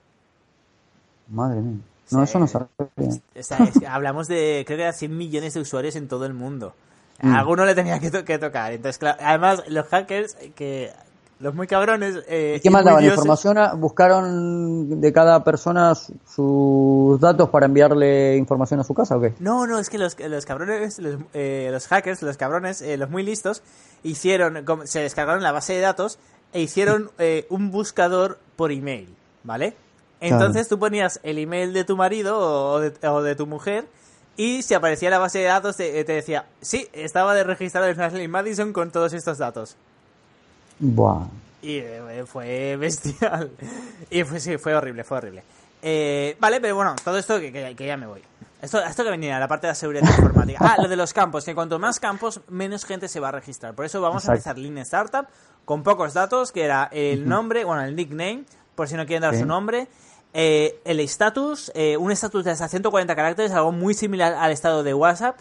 Madre 1.27 1.61
mía. 1.61 1.79
No, 2.11 2.23
eso 2.23 2.39
no 2.39 2.47
sabía. 2.47 2.67
O 2.77 3.43
sea, 3.43 3.57
es 3.59 3.79
que 3.79 3.85
hablamos 3.85 4.27
de, 4.27 4.63
creo 4.65 4.77
que 4.77 4.83
era 4.83 4.93
100 4.93 5.15
millones 5.15 5.53
de 5.53 5.59
usuarios 5.59 5.95
en 5.95 6.07
todo 6.07 6.25
el 6.25 6.33
mundo. 6.33 6.73
Mm. 7.21 7.33
A 7.35 7.39
alguno 7.39 7.65
le 7.65 7.75
tenía 7.75 7.99
que, 7.99 8.09
to- 8.09 8.25
que 8.25 8.39
tocar. 8.39 8.71
Entonces, 8.73 8.97
claro, 8.97 9.19
además, 9.21 9.63
los 9.67 9.85
hackers, 9.87 10.35
que 10.55 10.91
los 11.39 11.55
muy 11.55 11.67
cabrones. 11.67 12.15
Eh, 12.27 12.55
¿Y 12.57 12.59
qué 12.61 12.67
y 12.67 12.71
mandaban? 12.71 13.03
¿Información? 13.03 13.57
a- 13.57 13.73
¿Buscaron 13.73 14.99
de 15.01 15.13
cada 15.13 15.43
persona 15.43 15.95
su- 15.95 16.13
sus 16.27 17.19
datos 17.21 17.49
para 17.49 17.65
enviarle 17.65 18.35
información 18.37 18.79
a 18.79 18.83
su 18.83 18.93
casa 18.93 19.15
o 19.17 19.21
qué? 19.21 19.33
No, 19.39 19.65
no, 19.67 19.79
es 19.79 19.89
que 19.89 19.97
los, 19.97 20.17
los 20.19 20.45
cabrones, 20.45 20.99
los, 20.99 21.17
eh, 21.33 21.69
los 21.71 21.87
hackers, 21.87 22.21
los 22.21 22.37
cabrones, 22.37 22.81
eh, 22.81 22.97
los 22.97 23.09
muy 23.09 23.23
listos, 23.23 23.61
hicieron, 24.03 24.65
se 24.85 24.99
descargaron 25.01 25.43
la 25.43 25.51
base 25.51 25.73
de 25.73 25.81
datos 25.81 26.19
e 26.53 26.61
hicieron 26.61 27.11
eh, 27.19 27.45
un 27.49 27.71
buscador 27.71 28.39
por 28.55 28.71
email, 28.71 29.07
¿vale? 29.43 29.75
Entonces 30.21 30.67
tú 30.67 30.77
ponías 30.79 31.19
el 31.23 31.37
email 31.37 31.71
de 31.73 31.85
tu 31.85 31.95
marido 31.95 32.37
o 32.37 32.79
de, 32.81 32.91
o 33.07 33.21
de 33.21 33.35
tu 33.35 33.47
mujer 33.47 33.85
y 34.35 34.63
si 34.63 34.73
aparecía 34.73 35.09
la 35.09 35.19
base 35.19 35.39
de 35.39 35.45
datos 35.45 35.77
te, 35.77 36.03
te 36.03 36.11
decía, 36.11 36.45
sí, 36.59 36.89
estaba 36.91 37.33
de 37.33 37.45
registrado 37.45 37.87
en 37.87 37.99
Ashley 38.01 38.27
Madison 38.27 38.73
con 38.73 38.91
todos 38.91 39.13
estos 39.13 39.37
datos. 39.37 39.77
Buah. 40.79 41.25
Y 41.61 41.77
eh, 41.77 42.23
fue 42.25 42.75
bestial. 42.77 43.51
Y 44.09 44.23
fue, 44.23 44.39
sí, 44.39 44.57
fue 44.57 44.73
horrible, 44.73 45.03
fue 45.03 45.17
horrible. 45.17 45.43
Eh, 45.81 46.35
vale, 46.39 46.59
pero 46.59 46.75
bueno, 46.75 46.95
todo 47.03 47.17
esto 47.17 47.39
que, 47.39 47.51
que- 47.51 47.75
que 47.75 47.85
ya 47.85 47.95
me 47.97 48.07
voy. 48.07 48.21
Esto, 48.61 48.81
esto 48.83 49.03
que 49.03 49.09
venía, 49.11 49.39
la 49.39 49.47
parte 49.47 49.67
de 49.67 49.71
la 49.71 49.75
seguridad 49.75 50.03
informática. 50.17 50.57
Ah, 50.61 50.75
lo 50.81 50.87
de 50.89 50.95
los 50.95 51.13
campos, 51.13 51.45
que 51.45 51.53
cuanto 51.55 51.77
más 51.79 51.99
campos, 51.99 52.41
menos 52.49 52.85
gente 52.85 53.07
se 53.07 53.19
va 53.19 53.29
a 53.29 53.31
registrar. 53.31 53.73
Por 53.75 53.85
eso 53.85 54.01
vamos 54.01 54.27
a 54.27 54.31
empezar 54.33 54.57
Lean 54.57 54.77
Startup 54.79 55.27
con 55.65 55.83
pocos 55.83 56.13
datos, 56.13 56.51
que 56.51 56.63
era 56.63 56.89
el 56.91 57.27
nombre, 57.29 57.63
bueno, 57.63 57.83
el 57.83 57.95
nickname, 57.95 58.43
por 58.75 58.87
si 58.87 58.95
no 58.95 59.05
quieren 59.05 59.21
dar 59.21 59.37
su 59.37 59.45
nombre, 59.45 59.87
eh, 60.33 60.79
el 60.85 60.99
estatus, 60.99 61.71
eh, 61.75 61.95
un 61.97 62.11
estatus 62.11 62.43
de 62.43 62.51
hasta 62.51 62.67
140 62.67 63.15
caracteres, 63.15 63.51
algo 63.51 63.71
muy 63.71 63.93
similar 63.93 64.33
al 64.33 64.51
estado 64.51 64.81
de 64.83 64.93
WhatsApp, 64.93 65.37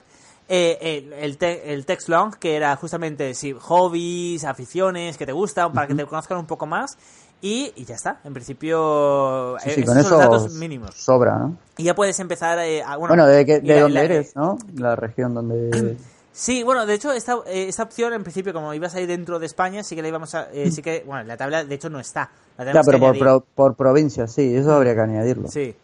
eh, 0.49 1.05
el, 1.21 1.39
el, 1.41 1.87
text 1.87 2.09
long, 2.09 2.35
que 2.35 2.57
era 2.57 2.75
justamente 2.77 3.35
si 3.35 3.53
hobbies, 3.53 4.45
aficiones 4.45 5.19
que 5.19 5.27
te 5.27 5.33
gustan, 5.33 5.73
para 5.73 5.87
que 5.87 5.95
te 5.95 6.07
conozcan 6.07 6.39
un 6.39 6.47
poco 6.47 6.67
más. 6.67 6.97
Y, 7.41 7.73
y 7.77 7.85
ya 7.85 7.95
está, 7.95 8.21
en 8.25 8.35
principio, 8.35 9.57
sí, 9.61 9.85
con 9.85 9.97
esos 9.97 10.19
datos 10.19 10.53
mínimos. 10.55 10.95
Sobra, 10.97 11.39
¿no? 11.39 11.57
Y 11.77 11.85
ya 11.85 11.95
puedes 11.95 12.19
empezar 12.19 12.59
a. 12.59 12.97
Bueno, 12.97 13.27
de, 13.27 13.45
de 13.45 13.81
dónde 13.81 14.05
eres, 14.05 14.35
¿no? 14.35 14.59
La 14.75 14.97
región 14.97 15.35
donde. 15.35 15.97
Sí, 16.39 16.63
bueno, 16.63 16.87
de 16.87 16.95
hecho, 16.95 17.11
esta, 17.13 17.39
esta 17.49 17.83
opción, 17.83 18.13
en 18.13 18.23
principio, 18.23 18.53
como 18.53 18.73
ibas 18.73 18.95
a 18.95 19.01
ir 19.01 19.09
dentro 19.09 19.41
de 19.41 19.47
España, 19.47 19.83
sí 19.83 19.97
que 19.97 20.03
la 20.03 20.09
íbamos 20.09 20.37
a. 20.37 20.49
Eh, 20.53 20.71
sí 20.71 20.83
que, 20.83 21.03
bueno, 21.05 21.25
la 21.25 21.37
tabla, 21.37 21.65
de 21.65 21.75
hecho, 21.75 21.91
no 21.91 21.99
está. 21.99 22.31
ya, 22.59 22.81
pero 22.87 23.01
por, 23.01 23.43
por, 23.43 23.75
provincia, 23.75 24.29
sí, 24.29 24.55
eso 24.55 24.73
habría 24.73 24.95
que 24.95 25.01
añadirlo. 25.01 25.49
Sí. 25.49 25.75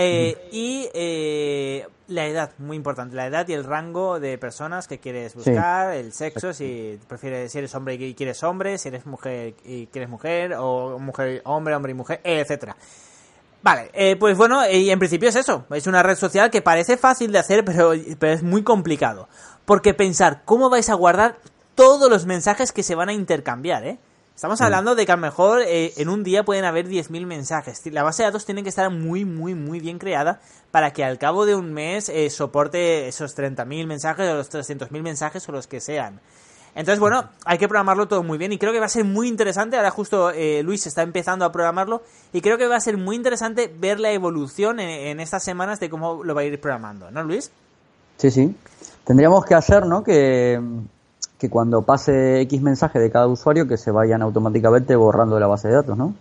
Eh, 0.00 0.48
y 0.52 0.88
eh, 0.94 1.84
la 2.06 2.26
edad, 2.26 2.52
muy 2.58 2.76
importante, 2.76 3.16
la 3.16 3.26
edad 3.26 3.48
y 3.48 3.52
el 3.52 3.64
rango 3.64 4.20
de 4.20 4.38
personas 4.38 4.86
que 4.86 4.98
quieres 4.98 5.34
buscar, 5.34 5.92
el 5.92 6.12
sexo, 6.12 6.52
si 6.52 7.00
prefieres, 7.08 7.50
si 7.50 7.58
eres 7.58 7.74
hombre 7.74 7.94
y 7.94 8.14
quieres 8.14 8.44
hombre, 8.44 8.78
si 8.78 8.90
eres 8.90 9.06
mujer 9.06 9.54
y 9.64 9.88
quieres 9.88 10.08
mujer, 10.08 10.54
o 10.56 11.00
mujer, 11.00 11.42
hombre, 11.44 11.74
hombre 11.74 11.90
y 11.90 11.94
mujer, 11.96 12.20
etcétera. 12.22 12.76
Vale, 13.60 13.90
eh, 13.92 14.14
pues 14.14 14.38
bueno, 14.38 14.70
y 14.70 14.88
en 14.88 15.00
principio 15.00 15.30
es 15.30 15.34
eso, 15.34 15.64
es 15.70 15.88
una 15.88 16.04
red 16.04 16.14
social 16.14 16.48
que 16.48 16.62
parece 16.62 16.96
fácil 16.96 17.32
de 17.32 17.40
hacer, 17.40 17.64
pero, 17.64 17.90
pero 18.20 18.32
es 18.32 18.44
muy 18.44 18.62
complicado. 18.62 19.28
Porque 19.64 19.94
pensar 19.94 20.42
cómo 20.44 20.70
vais 20.70 20.90
a 20.90 20.94
guardar 20.94 21.38
todos 21.74 22.08
los 22.08 22.24
mensajes 22.24 22.70
que 22.70 22.84
se 22.84 22.94
van 22.94 23.08
a 23.08 23.14
intercambiar, 23.14 23.84
¿eh? 23.84 23.98
Estamos 24.38 24.60
hablando 24.60 24.94
de 24.94 25.04
que 25.04 25.10
a 25.10 25.16
lo 25.16 25.22
mejor 25.22 25.62
eh, 25.62 25.94
en 25.96 26.08
un 26.08 26.22
día 26.22 26.44
pueden 26.44 26.64
haber 26.64 26.86
10.000 26.86 27.26
mensajes. 27.26 27.84
La 27.86 28.04
base 28.04 28.22
de 28.22 28.28
datos 28.28 28.46
tiene 28.46 28.62
que 28.62 28.68
estar 28.68 28.88
muy, 28.88 29.24
muy, 29.24 29.56
muy 29.56 29.80
bien 29.80 29.98
creada 29.98 30.38
para 30.70 30.92
que 30.92 31.02
al 31.02 31.18
cabo 31.18 31.44
de 31.44 31.56
un 31.56 31.72
mes 31.72 32.08
eh, 32.08 32.30
soporte 32.30 33.08
esos 33.08 33.36
30.000 33.36 33.88
mensajes 33.88 34.30
o 34.30 34.36
los 34.36 34.48
300.000 34.48 35.02
mensajes 35.02 35.48
o 35.48 35.50
los 35.50 35.66
que 35.66 35.80
sean. 35.80 36.20
Entonces, 36.76 37.00
bueno, 37.00 37.28
hay 37.46 37.58
que 37.58 37.66
programarlo 37.66 38.06
todo 38.06 38.22
muy 38.22 38.38
bien 38.38 38.52
y 38.52 38.58
creo 38.58 38.72
que 38.72 38.78
va 38.78 38.86
a 38.86 38.88
ser 38.88 39.02
muy 39.02 39.26
interesante. 39.26 39.76
Ahora 39.76 39.90
justo 39.90 40.30
eh, 40.30 40.62
Luis 40.62 40.86
está 40.86 41.02
empezando 41.02 41.44
a 41.44 41.50
programarlo 41.50 42.02
y 42.32 42.40
creo 42.40 42.58
que 42.58 42.68
va 42.68 42.76
a 42.76 42.80
ser 42.80 42.96
muy 42.96 43.16
interesante 43.16 43.74
ver 43.76 43.98
la 43.98 44.12
evolución 44.12 44.78
en, 44.78 45.18
estas 45.18 45.42
semanas 45.42 45.80
de 45.80 45.90
cómo 45.90 46.22
lo 46.22 46.36
va 46.36 46.42
a 46.42 46.44
ir 46.44 46.60
programando, 46.60 47.10
¿no, 47.10 47.24
Luis? 47.24 47.50
Sí, 48.18 48.30
sí. 48.30 48.54
Tendríamos 49.02 49.44
que 49.44 49.56
hacer, 49.56 49.84
¿no? 49.84 50.04
Que 50.04 50.60
que 51.38 51.48
cuando 51.48 51.82
pase 51.82 52.40
X 52.42 52.60
mensaje 52.60 52.98
de 52.98 53.10
cada 53.10 53.28
usuario 53.28 53.68
que 53.68 53.76
se 53.76 53.90
vayan 53.90 54.22
automáticamente 54.22 54.96
borrando 54.96 55.36
de 55.36 55.40
la 55.40 55.46
base 55.46 55.68
de 55.68 55.74
datos, 55.74 55.96
¿no? 55.96 56.14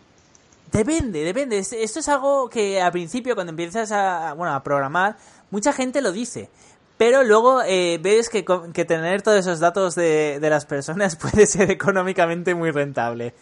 Depende, 0.72 1.24
depende. 1.24 1.58
Esto 1.60 2.00
es 2.00 2.10
algo 2.10 2.50
que 2.50 2.82
al 2.82 2.92
principio, 2.92 3.36
cuando 3.36 3.52
empiezas 3.52 3.92
a, 3.92 4.34
bueno, 4.34 4.54
a 4.54 4.62
programar, 4.62 5.16
mucha 5.50 5.74
gente 5.74 6.02
lo 6.02 6.12
dice. 6.12 6.50
Pero 6.98 7.24
luego 7.24 7.62
eh, 7.64 8.00
ves 8.02 8.30
que, 8.30 8.44
que, 8.74 8.86
tener 8.86 9.22
todos 9.22 9.38
esos 9.38 9.60
datos 9.60 9.96
de, 9.96 10.40
de, 10.42 10.50
las 10.50 10.66
personas 10.66 11.16
puede 11.22 11.46
ser 11.46 11.72
económicamente 11.72 12.54
muy 12.54 12.72
rentable. 12.72 13.34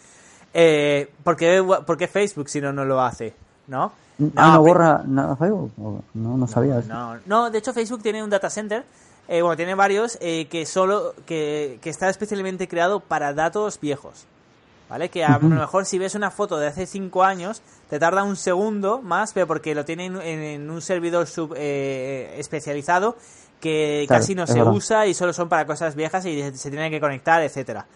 Eh, 0.54 1.10
¿por, 1.22 1.36
qué, 1.36 2.08
Facebook 2.10 2.48
si 2.48 2.60
no, 2.60 2.72
no 2.72 2.84
lo 2.84 3.00
hace? 3.00 3.34
¿No? 3.66 3.92
Ah, 4.36 4.54
no, 4.54 4.62
borra 4.62 5.02
nada 5.06 5.36
Facebook. 5.36 5.72
No, 5.76 6.36
no 6.36 6.46
sabía 6.46 6.78
eso. 6.78 6.88
No, 6.88 7.18
no, 7.26 7.50
de 7.50 7.58
hecho 7.58 7.74
Facebook 7.74 8.02
tiene 8.02 8.22
un 8.22 8.30
data 8.30 8.48
center 8.48 8.84
eh, 9.28 9.42
bueno, 9.42 9.56
tiene 9.56 9.74
varios 9.74 10.18
eh, 10.20 10.46
que 10.48 10.66
solo 10.66 11.14
que, 11.26 11.78
que, 11.82 11.90
está 11.90 12.08
especialmente 12.08 12.68
creado 12.68 13.00
para 13.00 13.34
datos 13.34 13.80
viejos. 13.80 14.26
¿Vale? 14.88 15.08
Que 15.08 15.24
a 15.24 15.38
lo 15.38 15.48
mejor 15.48 15.84
si 15.84 15.98
ves 15.98 16.14
una 16.14 16.30
foto 16.30 16.58
de 16.58 16.68
hace 16.68 16.86
5 16.86 17.24
años, 17.24 17.60
te 17.90 17.98
tarda 17.98 18.22
un 18.22 18.36
segundo 18.36 19.02
más, 19.02 19.32
pero 19.32 19.46
porque 19.48 19.74
lo 19.74 19.84
tienen 19.84 20.16
en, 20.20 20.70
un 20.70 20.80
servidor 20.80 21.26
sub, 21.26 21.54
eh, 21.56 22.36
especializado 22.38 23.16
que 23.60 24.06
casi 24.08 24.36
no 24.36 24.46
se 24.46 24.62
usa 24.62 25.06
y 25.06 25.14
solo 25.14 25.32
son 25.32 25.48
para 25.48 25.66
cosas 25.66 25.96
viejas 25.96 26.24
y 26.26 26.40
se 26.56 26.70
tienen 26.70 26.92
que 26.92 27.00
conectar, 27.00 27.42
etcétera. 27.42 27.86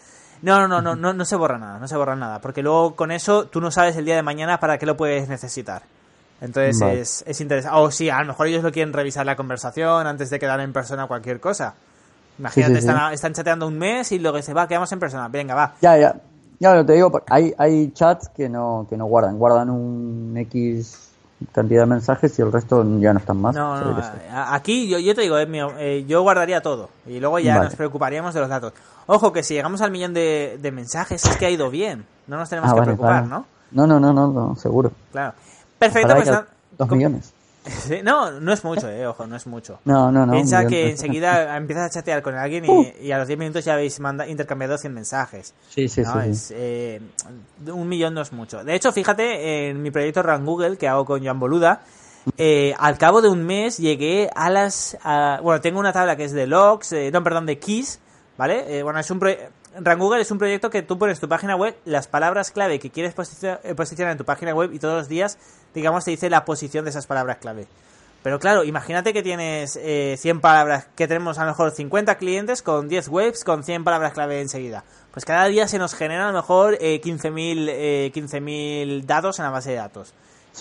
No, 0.42 0.58
no, 0.58 0.66
no, 0.66 0.80
no, 0.80 0.96
no, 0.96 1.12
no 1.12 1.24
se 1.24 1.36
borra 1.36 1.58
nada, 1.58 1.78
no 1.78 1.86
se 1.86 1.96
borra 1.96 2.16
nada, 2.16 2.40
porque 2.40 2.62
luego 2.62 2.96
con 2.96 3.12
eso 3.12 3.46
tú 3.46 3.60
no 3.60 3.70
sabes 3.70 3.94
el 3.96 4.04
día 4.04 4.16
de 4.16 4.22
mañana 4.22 4.58
para 4.58 4.78
qué 4.78 4.86
lo 4.86 4.96
puedes 4.96 5.28
necesitar. 5.28 5.82
Entonces 6.40 6.80
es, 6.80 7.24
es 7.26 7.40
interesante. 7.40 7.78
O 7.78 7.90
sí, 7.90 8.08
a 8.08 8.20
lo 8.20 8.26
mejor 8.26 8.46
ellos 8.46 8.62
lo 8.62 8.72
quieren 8.72 8.92
revisar 8.92 9.26
la 9.26 9.36
conversación 9.36 10.06
antes 10.06 10.30
de 10.30 10.38
quedar 10.38 10.60
en 10.60 10.72
persona 10.72 11.06
cualquier 11.06 11.40
cosa. 11.40 11.74
Imagínate, 12.38 12.78
están, 12.78 13.12
están, 13.12 13.34
chateando 13.34 13.66
un 13.66 13.78
mes 13.78 14.12
y 14.12 14.18
luego 14.18 14.40
se 14.40 14.54
va, 14.54 14.66
quedamos 14.66 14.90
en 14.92 14.98
persona. 14.98 15.28
Venga, 15.28 15.54
va. 15.54 15.74
Ya, 15.82 15.98
ya. 15.98 16.16
Ya, 16.58 16.74
lo 16.74 16.84
te 16.84 16.92
digo, 16.92 17.10
hay, 17.28 17.54
hay 17.56 17.90
chats 17.92 18.28
que 18.28 18.48
no, 18.48 18.86
que 18.88 18.96
no 18.96 19.06
guardan. 19.06 19.38
Guardan 19.38 19.70
un 19.70 20.34
X 20.36 21.10
cantidad 21.52 21.82
de 21.82 21.86
mensajes 21.86 22.38
y 22.38 22.42
el 22.42 22.52
resto 22.52 22.84
ya 22.98 23.12
no 23.12 23.18
están 23.18 23.40
más. 23.40 23.54
No, 23.54 23.80
no, 23.80 24.02
aquí 24.48 24.88
yo, 24.88 24.98
yo 24.98 25.14
te 25.14 25.22
digo, 25.22 25.38
eh, 25.38 26.04
yo 26.06 26.22
guardaría 26.22 26.60
todo 26.60 26.90
y 27.06 27.18
luego 27.18 27.38
ya 27.38 27.62
nos 27.62 27.74
preocuparíamos 27.76 28.34
de 28.34 28.40
los 28.40 28.48
datos. 28.48 28.74
Ojo 29.06 29.32
que 29.32 29.42
si 29.42 29.54
llegamos 29.54 29.80
al 29.80 29.90
millón 29.90 30.12
de, 30.12 30.58
de 30.60 30.70
mensajes 30.70 31.24
es 31.24 31.36
que 31.38 31.46
ha 31.46 31.50
ido 31.50 31.70
bien, 31.70 32.04
no 32.26 32.36
nos 32.36 32.48
tenemos 32.48 32.70
ah, 32.70 32.74
que 32.74 32.82
preocupar, 32.82 33.26
¿no? 33.26 33.46
No, 33.70 33.86
no, 33.86 33.98
no, 33.98 34.12
no, 34.12 34.56
seguro. 34.56 34.92
Claro. 35.12 35.32
Perfecto, 35.80 36.14
pues 36.14 36.30
Dos 36.78 36.90
millones. 36.90 37.32
No, 38.04 38.30
no 38.40 38.52
es 38.52 38.64
mucho, 38.64 38.88
eh, 38.88 39.06
ojo, 39.06 39.26
no 39.26 39.36
es 39.36 39.46
mucho. 39.46 39.80
No, 39.84 40.10
no, 40.10 40.24
no. 40.24 40.32
Piensa 40.32 40.66
que 40.66 40.90
enseguida 40.90 41.56
empiezas 41.58 41.86
a 41.86 41.90
chatear 41.90 42.22
con 42.22 42.34
alguien 42.34 42.64
y, 43.00 43.12
a 43.12 43.18
los 43.18 43.26
10 43.26 43.38
minutos 43.38 43.64
ya 43.64 43.74
habéis 43.74 44.00
intercambiado 44.28 44.78
100 44.78 44.94
mensajes. 44.94 45.54
Sí, 45.68 45.88
sí, 45.88 46.02
sí. 46.04 46.54
Eh, 46.56 47.00
un 47.66 47.88
millón 47.88 48.14
no 48.14 48.22
es 48.22 48.32
mucho. 48.32 48.64
De 48.64 48.74
hecho, 48.74 48.92
fíjate, 48.92 49.68
en 49.68 49.82
mi 49.82 49.90
proyecto 49.90 50.22
Run 50.22 50.44
Google 50.46 50.76
que 50.78 50.88
hago 50.88 51.04
con 51.04 51.22
Jan 51.22 51.38
Boluda, 51.38 51.82
eh, 52.38 52.74
al 52.78 52.96
cabo 52.96 53.20
de 53.20 53.28
un 53.28 53.44
mes 53.44 53.78
llegué 53.78 54.30
a 54.34 54.48
las... 54.48 54.96
bueno, 55.42 55.60
tengo 55.60 55.80
una 55.80 55.92
tabla 55.92 56.16
que 56.16 56.24
es 56.24 56.32
de 56.32 56.46
logs, 56.46 56.94
no, 57.12 57.22
perdón, 57.22 57.46
de 57.46 57.58
keys, 57.58 58.00
¿vale? 58.38 58.82
bueno, 58.82 59.00
es 59.00 59.10
un 59.10 59.18
proyecto 59.18 59.60
Google 59.98 60.20
es 60.20 60.30
un 60.30 60.38
proyecto 60.38 60.70
que 60.70 60.82
tú 60.82 60.98
pones 60.98 61.20
tu 61.20 61.28
página 61.28 61.56
web, 61.56 61.76
las 61.84 62.08
palabras 62.08 62.50
clave 62.50 62.78
que 62.78 62.90
quieres 62.90 63.14
eh, 63.42 63.74
posicionar 63.74 64.12
en 64.12 64.18
tu 64.18 64.24
página 64.24 64.54
web 64.54 64.72
y 64.72 64.78
todos 64.78 64.98
los 64.98 65.08
días, 65.08 65.38
digamos, 65.74 66.04
te 66.04 66.10
dice 66.12 66.30
la 66.30 66.44
posición 66.44 66.84
de 66.84 66.90
esas 66.90 67.06
palabras 67.06 67.38
clave. 67.38 67.66
Pero 68.22 68.38
claro, 68.38 68.64
imagínate 68.64 69.12
que 69.12 69.22
tienes 69.22 69.78
eh, 69.80 70.16
100 70.18 70.40
palabras, 70.40 70.86
que 70.94 71.08
tenemos 71.08 71.38
a 71.38 71.44
lo 71.44 71.50
mejor 71.52 71.70
50 71.70 72.16
clientes 72.16 72.62
con 72.62 72.88
10 72.88 73.08
webs 73.08 73.44
con 73.44 73.64
100 73.64 73.82
palabras 73.82 74.12
clave 74.12 74.40
enseguida. 74.40 74.84
Pues 75.12 75.24
cada 75.24 75.46
día 75.46 75.66
se 75.68 75.78
nos 75.78 75.94
genera 75.94 76.28
a 76.28 76.32
lo 76.32 76.36
mejor 76.36 76.76
eh, 76.80 77.00
15.000 77.02 77.66
eh, 77.70 79.02
datos 79.06 79.38
en 79.38 79.46
la 79.46 79.50
base 79.50 79.70
de 79.70 79.76
datos. 79.76 80.12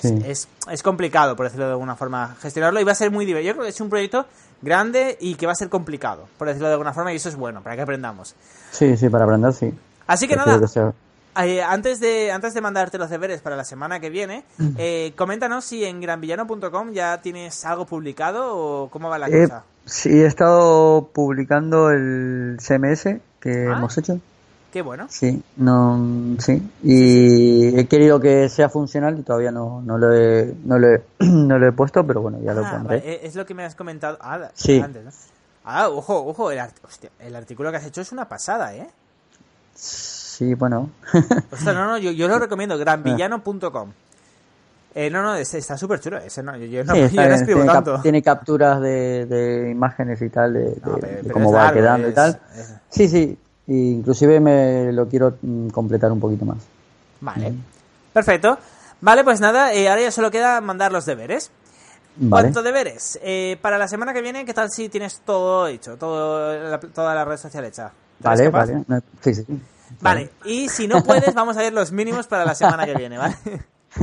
Es, 0.01 0.47
es, 0.69 0.83
complicado, 0.83 1.35
por 1.35 1.47
decirlo 1.47 1.65
de 1.65 1.71
alguna 1.71 1.95
forma, 1.95 2.37
gestionarlo 2.39 2.79
y 2.79 2.83
va 2.83 2.93
a 2.93 2.95
ser 2.95 3.11
muy 3.11 3.25
divertido. 3.25 3.51
Yo 3.51 3.53
creo 3.55 3.63
que 3.65 3.71
es 3.71 3.81
un 3.81 3.89
proyecto 3.89 4.25
grande 4.61 5.17
y 5.19 5.35
que 5.35 5.45
va 5.45 5.51
a 5.51 5.55
ser 5.55 5.67
complicado, 5.67 6.27
por 6.37 6.47
decirlo 6.47 6.67
de 6.67 6.73
alguna 6.73 6.93
forma, 6.93 7.11
y 7.11 7.17
eso 7.17 7.27
es 7.27 7.35
bueno, 7.35 7.61
para 7.61 7.75
que 7.75 7.81
aprendamos. 7.81 8.35
Sí, 8.71 8.95
sí, 8.95 9.09
para 9.09 9.25
aprender, 9.25 9.51
sí. 9.51 9.73
Así 10.07 10.27
que 10.27 10.35
nada, 10.35 10.59
eh, 11.45 11.61
antes, 11.61 11.99
de, 11.99 12.31
antes 12.31 12.53
de 12.53 12.61
mandarte 12.61 12.97
los 12.97 13.09
deberes 13.09 13.41
para 13.41 13.55
la 13.55 13.63
semana 13.63 13.99
que 13.99 14.09
viene, 14.09 14.43
mm. 14.57 14.69
eh, 14.77 15.13
coméntanos 15.15 15.65
si 15.65 15.83
en 15.85 16.01
granvillano.com 16.01 16.91
ya 16.91 17.21
tienes 17.21 17.65
algo 17.65 17.85
publicado 17.85 18.55
o 18.57 18.89
cómo 18.89 19.09
va 19.09 19.19
la 19.19 19.29
cosa. 19.29 19.63
Sí, 19.85 20.09
he 20.09 20.25
estado 20.25 21.09
publicando 21.13 21.89
el 21.89 22.57
CMS 22.59 23.19
que 23.39 23.67
ah. 23.67 23.77
hemos 23.77 23.97
hecho. 23.97 24.19
Qué 24.71 24.83
bueno. 24.83 25.07
Sí, 25.09 25.41
no, 25.57 26.35
sí. 26.37 26.61
Y 26.83 27.75
he 27.75 27.87
querido 27.87 28.19
que 28.19 28.49
sea 28.49 28.69
funcional 28.69 29.17
y 29.17 29.23
todavía 29.23 29.51
no, 29.51 29.81
no, 29.81 29.97
lo, 29.97 30.13
he, 30.13 30.53
no, 30.63 30.77
lo, 30.77 30.87
he, 30.93 31.03
no 31.19 31.57
lo 31.57 31.67
he 31.67 31.71
puesto, 31.71 32.05
pero 32.05 32.21
bueno, 32.21 32.39
ya 32.43 32.53
lo 32.53 32.65
ah, 32.65 32.71
pondré. 32.71 32.97
E, 32.97 33.25
es 33.25 33.35
lo 33.35 33.45
que 33.45 33.55
me 33.55 33.65
has 33.65 33.73
comentado 33.73 34.19
ah, 34.21 34.49
sí. 34.53 34.79
antes, 34.79 35.03
¿no? 35.03 35.11
Ah, 35.63 35.89
ojo, 35.89 36.25
ojo, 36.25 36.51
el, 36.51 36.59
el 37.19 37.35
artículo 37.35 37.71
que 37.71 37.77
has 37.77 37.85
hecho 37.85 38.01
es 38.01 38.11
una 38.11 38.29
pasada, 38.29 38.75
¿eh? 38.75 38.87
Sí, 39.73 40.18
bueno. 40.53 40.89
Ostras, 41.51 41.75
no, 41.75 41.85
no, 41.85 41.97
yo, 41.97 42.11
yo 42.11 42.27
lo 42.27 42.39
recomiendo, 42.39 42.77
granvillano.com. 42.77 43.91
Eh, 44.95 45.09
no, 45.09 45.21
no, 45.21 45.35
está 45.35 45.77
súper 45.77 45.99
chulo. 45.99 46.17
Ese 46.17 46.41
no, 46.41 46.57
yo, 46.57 46.83
no, 46.83 46.93
sí, 46.93 47.15
yo 47.15 47.27
no 47.27 47.35
escribo 47.35 47.61
tiene, 47.61 47.73
tanto. 47.73 48.01
tiene 48.01 48.23
capturas 48.23 48.81
de, 48.81 49.25
de, 49.25 49.69
imágenes 49.69 50.21
y 50.21 50.29
tal, 50.29 50.53
de, 50.53 51.21
de 51.23 51.31
cómo 51.31 51.51
va 51.51 51.71
quedando 51.71 52.09
y 52.09 52.13
tal. 52.13 52.39
Sí, 52.89 53.07
sí, 53.07 53.37
inclusive 53.67 54.39
me 54.39 54.91
lo 54.91 55.07
quiero 55.07 55.37
mm, 55.41 55.69
completar 55.69 56.11
un 56.11 56.19
poquito 56.19 56.45
más. 56.45 56.57
Vale, 57.21 57.53
perfecto. 58.13 58.57
Vale, 59.01 59.23
pues 59.23 59.39
nada, 59.39 59.73
eh, 59.73 59.87
ahora 59.87 60.01
ya 60.01 60.11
solo 60.11 60.31
queda 60.31 60.59
mandar 60.59 60.91
los 60.91 61.05
deberes. 61.05 61.51
Vale. 62.21 62.51
deberes? 62.51 63.17
Eh, 63.21 63.57
para 63.61 63.77
la 63.77 63.87
semana 63.87 64.13
que 64.13 64.21
viene, 64.21 64.43
¿qué 64.43 64.53
tal 64.53 64.69
si 64.69 64.89
tienes 64.89 65.21
todo 65.23 65.67
hecho? 65.67 65.95
Todo, 65.95 66.77
toda 66.93 67.15
la 67.15 67.23
red 67.23 67.37
social 67.37 67.63
hecha. 67.63 67.91
Vale, 68.19 68.49
vale. 68.49 68.83
Sí, 69.21 69.33
sí. 69.33 69.45
Vale, 70.01 70.31
y 70.45 70.69
si 70.69 70.87
no 70.87 71.03
puedes, 71.03 71.33
vamos 71.35 71.57
a 71.57 71.61
ver 71.61 71.73
los 71.73 71.91
mínimos 71.91 72.27
para 72.27 72.45
la 72.45 72.55
semana 72.55 72.85
que 72.85 72.95
viene, 72.95 73.17
¿vale? 73.17 73.35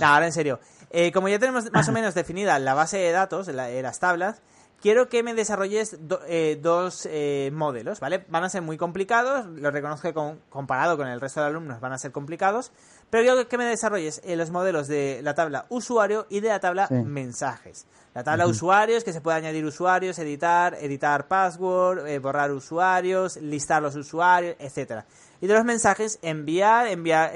no, 0.00 0.06
ahora 0.06 0.26
en 0.26 0.32
serio. 0.32 0.60
Eh, 0.90 1.10
como 1.10 1.28
ya 1.28 1.38
tenemos 1.38 1.72
más 1.72 1.88
o 1.88 1.92
menos 1.92 2.14
definida 2.14 2.58
la 2.58 2.74
base 2.74 2.98
de 2.98 3.12
datos, 3.12 3.48
las 3.48 3.98
tablas, 3.98 4.42
quiero 4.82 5.08
que 5.08 5.22
me 5.22 5.32
desarrolles 5.32 5.96
eh, 6.26 6.58
dos 6.60 7.08
eh, 7.10 7.50
modelos, 7.54 8.00
¿vale? 8.00 8.26
Van 8.28 8.44
a 8.44 8.50
ser 8.50 8.60
muy 8.60 8.76
complicados, 8.76 9.46
lo 9.46 9.70
reconozco 9.70 10.12
que 10.12 10.36
comparado 10.50 10.98
con 10.98 11.08
el 11.08 11.20
resto 11.20 11.40
de 11.40 11.46
alumnos 11.46 11.80
van 11.80 11.92
a 11.92 11.98
ser 11.98 12.12
complicados, 12.12 12.72
pero 13.12 13.24
quiero 13.24 13.46
que 13.46 13.58
me 13.58 13.66
desarrolles 13.66 14.22
eh, 14.24 14.36
los 14.36 14.50
modelos 14.50 14.88
de 14.88 15.20
la 15.22 15.34
tabla 15.34 15.66
usuario 15.68 16.24
y 16.30 16.40
de 16.40 16.48
la 16.48 16.60
tabla 16.60 16.88
mensajes. 16.88 17.84
La 18.14 18.24
tabla 18.24 18.46
usuarios, 18.46 19.04
que 19.04 19.12
se 19.12 19.20
puede 19.20 19.36
añadir 19.36 19.66
usuarios, 19.66 20.18
editar, 20.18 20.78
editar 20.80 21.28
password, 21.28 22.20
borrar 22.22 22.50
usuarios, 22.52 23.36
listar 23.36 23.82
los 23.82 23.96
usuarios, 23.96 24.56
etcétera. 24.58 25.04
Y 25.42 25.46
de 25.46 25.52
los 25.52 25.64
mensajes, 25.66 26.20
enviar, 26.22 26.86
enviar, 26.86 27.32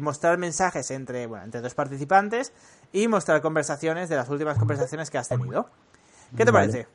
mostrar 0.00 0.36
mensajes 0.36 0.90
entre, 0.90 1.28
bueno, 1.28 1.44
entre 1.44 1.60
dos 1.60 1.74
participantes 1.74 2.52
y 2.92 3.06
mostrar 3.06 3.40
conversaciones 3.40 4.08
de 4.08 4.16
las 4.16 4.28
últimas 4.30 4.58
conversaciones 4.58 5.10
que 5.10 5.18
has 5.18 5.28
tenido. 5.28 5.68
¿Qué 6.36 6.44
te 6.44 6.52
parece? 6.52 6.88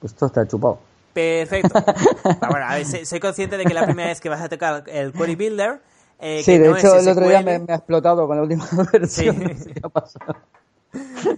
Pues 0.00 0.14
todo 0.14 0.26
está 0.26 0.46
chupado. 0.46 0.80
Perfecto. 1.14 1.82
Ah, 2.42 2.48
bueno, 2.50 2.66
a 2.66 2.74
ver, 2.74 3.06
soy 3.06 3.20
consciente 3.20 3.56
de 3.56 3.64
que 3.64 3.72
la 3.72 3.84
primera 3.84 4.08
vez 4.08 4.20
que 4.20 4.28
vas 4.28 4.42
a 4.42 4.48
tocar 4.48 4.84
el 4.86 5.12
Query 5.12 5.36
Builder. 5.36 5.80
Eh, 6.20 6.42
sí, 6.44 6.58
de 6.58 6.70
hecho, 6.70 6.94
el 6.96 7.08
otro 7.08 7.28
día 7.28 7.42
me, 7.42 7.52
ha 7.52 7.76
explotado 7.76 8.26
con 8.26 8.36
la 8.36 8.42
última 8.42 8.66
versión. 8.92 9.56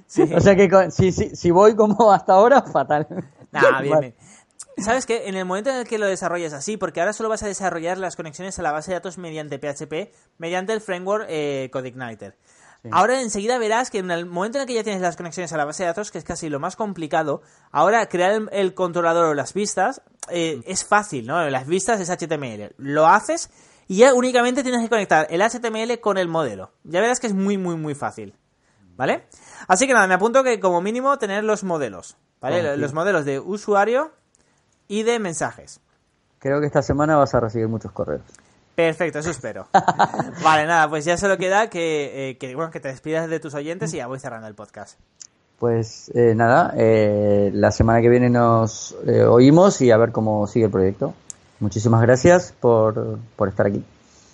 Sí. 0.07 0.23
O 0.35 0.41
sea 0.41 0.57
que 0.57 0.91
si, 0.91 1.13
si, 1.13 1.51
voy 1.51 1.77
como 1.77 2.13
hasta 2.13 2.33
ahora, 2.33 2.63
fatal. 2.63 3.07
Nah, 3.51 3.81
bien, 3.83 4.01
bien. 4.01 4.15
¿Sabes 4.79 5.07
qué? 5.07 5.29
En 5.29 5.35
el 5.37 5.45
momento 5.45 5.71
en 5.71 5.77
el 5.77 5.87
que 5.87 5.99
lo 5.99 6.07
desarrolles 6.07 6.53
así, 6.53 6.77
porque 6.77 7.01
ahora 7.01 7.13
solo 7.13 7.29
vas 7.29 7.43
a 7.43 7.47
desarrollar 7.47 7.99
las 7.99 8.17
conexiones 8.17 8.59
a 8.59 8.63
la 8.63 8.73
base 8.73 8.91
de 8.91 8.97
datos 8.97 9.19
mediante 9.19 9.59
PHP, 9.59 10.13
mediante 10.39 10.73
el 10.73 10.81
framework 10.81 11.27
eh, 11.29 11.69
CodeIgniter. 11.73 12.37
Ahora 12.91 13.21
enseguida 13.21 13.59
verás 13.59 13.91
que 13.91 13.99
en 13.99 14.11
el 14.11 14.27
momento 14.27 14.59
en 14.59 14.63
el 14.63 14.67
que 14.67 14.75
ya 14.75 14.83
tienes 14.83 15.01
las 15.01 15.17
conexiones 15.17 15.53
a 15.53 15.57
la 15.57 15.65
base 15.65 15.85
de 15.85 15.89
datos, 15.89 16.11
que 16.11 16.19
es 16.19 16.25
casi 16.25 16.49
lo 16.49 16.59
más 16.59 16.75
complicado, 16.75 17.43
ahora 17.71 18.07
crear 18.07 18.49
el, 18.51 18.75
controlador 18.75 19.27
o 19.27 19.35
las 19.35 19.55
vistas 19.55 20.03
eh, 20.31 20.61
es 20.67 20.85
fácil, 20.85 21.29
¿no? 21.29 21.49
Las 21.49 21.69
vistas 21.69 22.01
es 22.01 22.11
HTML. 22.11 22.75
Lo 22.79 23.07
haces 23.07 23.51
y 23.93 23.97
ya 23.97 24.15
únicamente 24.15 24.63
tienes 24.63 24.81
que 24.81 24.89
conectar 24.89 25.27
el 25.29 25.43
HTML 25.43 26.01
con 26.01 26.17
el 26.17 26.27
modelo. 26.27 26.71
Ya 26.83 27.03
verás 27.03 27.21
que 27.21 27.27
es 27.27 27.35
muy, 27.35 27.59
muy, 27.59 27.77
muy 27.77 27.95
fácil. 27.95 28.35
¿Vale? 28.97 29.27
Así 29.69 29.87
que 29.87 29.93
nada, 29.93 30.07
me 30.07 30.15
apunto 30.15 30.43
que 30.43 30.59
como 30.61 30.81
mínimo 30.81 31.19
tener 31.19 31.45
los 31.45 31.63
modelos. 31.63 32.17
¿Vale? 32.41 32.79
Los 32.79 32.95
modelos 32.95 33.27
de 33.27 33.39
usuario 33.39 34.13
y 34.89 35.03
de 35.03 35.19
mensajes. 35.19 35.83
Creo 36.39 36.59
que 36.59 36.69
esta 36.69 36.81
semana 36.81 37.17
vas 37.17 37.35
a 37.35 37.41
recibir 37.41 37.69
muchos 37.69 37.93
correos. 37.93 38.23
Perfecto, 38.75 39.19
eso 39.19 39.29
espero. 39.29 39.69
vale, 40.43 40.65
nada, 40.65 40.89
pues 40.89 41.05
ya 41.05 41.19
solo 41.19 41.37
queda 41.37 41.69
que, 41.69 42.31
eh, 42.31 42.39
que, 42.39 42.55
bueno, 42.55 42.71
que 42.71 42.81
te 42.81 42.89
despidas 42.89 43.29
de 43.29 43.41
tus 43.41 43.53
oyentes 43.53 43.93
y 43.93 43.99
ya 43.99 44.07
voy 44.07 44.19
cerrando 44.19 44.49
el 44.49 44.55
podcast. 44.55 44.99
Pues 45.59 46.11
eh, 46.15 46.33
nada, 46.35 46.73
eh, 46.79 47.51
la 47.53 47.71
semana 47.71 48.01
que 48.01 48.09
viene 48.09 48.31
nos 48.31 48.97
oímos 49.29 49.83
y 49.83 49.91
a 49.91 49.99
ver 49.99 50.13
cómo 50.13 50.47
sigue 50.47 50.65
el 50.65 50.71
proyecto. 50.71 51.13
Muchísimas 51.63 52.03
gracias 52.03 52.53
por, 52.61 53.21
por 53.37 53.49
estar 53.49 53.67
aquí. 53.67 53.85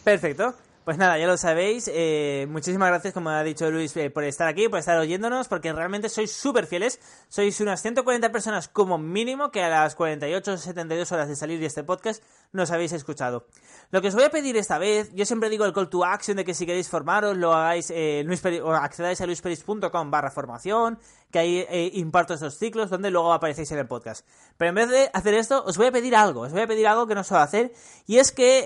Perfecto. 0.03 0.55
Pues 0.89 0.97
nada, 0.97 1.19
ya 1.19 1.27
lo 1.27 1.37
sabéis. 1.37 1.91
Eh, 1.93 2.47
muchísimas 2.49 2.89
gracias, 2.89 3.13
como 3.13 3.29
ha 3.29 3.43
dicho 3.43 3.71
Luis, 3.71 3.95
eh, 3.99 4.09
por 4.09 4.25
estar 4.25 4.49
aquí, 4.49 4.71
por 4.71 4.79
estar 4.79 4.97
oyéndonos, 4.97 5.47
porque 5.47 5.71
realmente 5.71 6.09
sois 6.09 6.33
súper 6.33 6.67
fieles. 6.67 6.99
Sois 7.29 7.61
unas 7.61 7.83
140 7.83 8.33
personas 8.33 8.69
como 8.69 8.97
mínimo 8.97 9.51
que 9.51 9.63
a 9.63 9.69
las 9.69 9.95
48 9.95 10.53
o 10.53 10.57
72 10.57 11.13
horas 11.13 11.29
de 11.29 11.37
salir 11.37 11.61
de 11.61 11.67
este 11.67 11.85
podcast 11.85 12.23
nos 12.53 12.71
habéis 12.71 12.93
escuchado. 12.93 13.45
Lo 13.91 14.01
que 14.01 14.09
os 14.09 14.15
voy 14.15 14.25
a 14.25 14.31
pedir 14.31 14.57
esta 14.57 14.79
vez, 14.79 15.13
yo 15.13 15.27
siempre 15.27 15.51
digo 15.51 15.67
el 15.67 15.75
call 15.75 15.91
to 15.91 16.07
action 16.07 16.39
de 16.39 16.47
que 16.47 16.55
si 16.55 16.65
queréis 16.65 16.89
formaros, 16.89 17.37
lo 17.37 17.53
hagáis, 17.53 17.93
eh, 17.95 18.27
o 18.65 18.73
accedáis 18.73 19.21
a 19.21 19.27
luisperis.com 19.27 20.11
barra 20.11 20.31
formación, 20.31 20.99
que 21.31 21.39
ahí 21.39 21.67
eh, 21.69 21.91
imparto 21.95 22.35
estos 22.35 22.59
ciclos 22.59 22.91
donde 22.91 23.11
luego 23.11 23.33
aparecéis 23.33 23.71
en 23.73 23.79
el 23.79 23.87
podcast. 23.87 24.27
Pero 24.57 24.71
en 24.71 24.75
vez 24.75 24.89
de 24.89 25.11
hacer 25.13 25.35
esto, 25.35 25.63
os 25.65 25.77
voy 25.77 25.87
a 25.87 25.93
pedir 25.93 26.17
algo, 26.17 26.43
os 26.43 26.53
voy 26.53 26.63
a 26.63 26.67
pedir 26.67 26.87
algo 26.87 27.07
que 27.07 27.15
no 27.15 27.25
suelo 27.25 27.43
hacer, 27.43 27.73
y 28.07 28.19
es 28.19 28.33
que, 28.33 28.65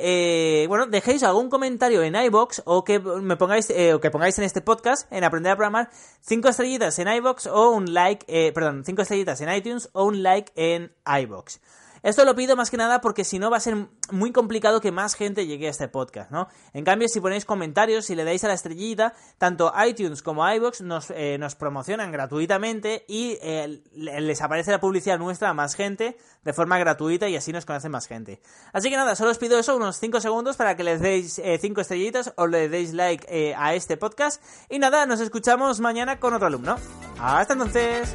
eh, 0.62 0.66
bueno, 0.68 0.86
dejéis 0.86 1.22
algún 1.22 1.50
comentario 1.50 2.02
en 2.02 2.14
iBox 2.14 2.62
o 2.64 2.84
que 2.84 2.98
me 3.00 3.36
pongáis, 3.36 3.70
eh, 3.70 3.94
o 3.94 4.00
que 4.00 4.10
pongáis 4.10 4.38
en 4.38 4.44
este 4.44 4.60
podcast, 4.60 5.10
en 5.12 5.24
Aprender 5.24 5.52
a 5.52 5.56
Programar, 5.56 5.90
cinco 6.20 6.48
estrellitas 6.48 6.98
en 6.98 7.08
iBox 7.08 7.46
o 7.46 7.70
un 7.70 7.92
like, 7.92 8.24
eh, 8.28 8.52
perdón, 8.52 8.84
cinco 8.84 9.02
estrellitas 9.02 9.40
en 9.40 9.52
iTunes 9.52 9.90
o 9.92 10.04
un 10.04 10.22
like 10.22 10.52
en 10.56 10.92
iBox. 11.04 11.60
Esto 12.02 12.24
lo 12.24 12.34
pido 12.34 12.56
más 12.56 12.70
que 12.70 12.76
nada 12.76 13.00
porque 13.00 13.24
si 13.24 13.38
no 13.38 13.48
va 13.48 13.58
a 13.58 13.60
ser 13.60 13.76
muy 14.10 14.32
complicado 14.32 14.80
que 14.80 14.90
más 14.90 15.14
gente 15.14 15.46
llegue 15.46 15.68
a 15.68 15.70
este 15.70 15.86
podcast, 15.86 16.32
¿no? 16.32 16.48
En 16.72 16.84
cambio, 16.84 17.08
si 17.08 17.20
ponéis 17.20 17.44
comentarios, 17.44 18.06
si 18.06 18.16
le 18.16 18.24
dais 18.24 18.42
a 18.42 18.48
la 18.48 18.54
estrellita, 18.54 19.14
tanto 19.38 19.72
iTunes 19.86 20.20
como 20.20 20.48
iBox 20.48 20.80
nos, 20.80 21.10
eh, 21.10 21.36
nos 21.38 21.54
promocionan 21.54 22.10
gratuitamente 22.10 23.04
y 23.06 23.38
eh, 23.40 23.82
les 23.94 24.42
aparece 24.42 24.72
la 24.72 24.80
publicidad 24.80 25.18
nuestra 25.18 25.50
a 25.50 25.54
más 25.54 25.74
gente 25.76 26.16
de 26.42 26.52
forma 26.52 26.76
gratuita 26.76 27.28
y 27.28 27.36
así 27.36 27.52
nos 27.52 27.66
conoce 27.66 27.88
más 27.88 28.08
gente. 28.08 28.40
Así 28.72 28.90
que 28.90 28.96
nada, 28.96 29.14
solo 29.14 29.30
os 29.30 29.38
pido 29.38 29.56
eso, 29.58 29.76
unos 29.76 29.96
5 29.98 30.20
segundos 30.20 30.56
para 30.56 30.74
que 30.76 30.82
les 30.82 31.00
deis 31.00 31.34
5 31.34 31.44
eh, 31.44 31.82
estrellitas 31.82 32.32
o 32.36 32.48
le 32.48 32.68
deis 32.68 32.94
like 32.94 33.54
a 33.56 33.74
este 33.74 33.96
podcast. 33.96 34.42
Y 34.68 34.80
nada, 34.80 35.06
nos 35.06 35.20
escuchamos 35.20 35.78
mañana 35.78 36.18
con 36.18 36.34
otro 36.34 36.48
alumno. 36.48 36.76
Hasta 37.20 37.52
entonces. 37.52 38.12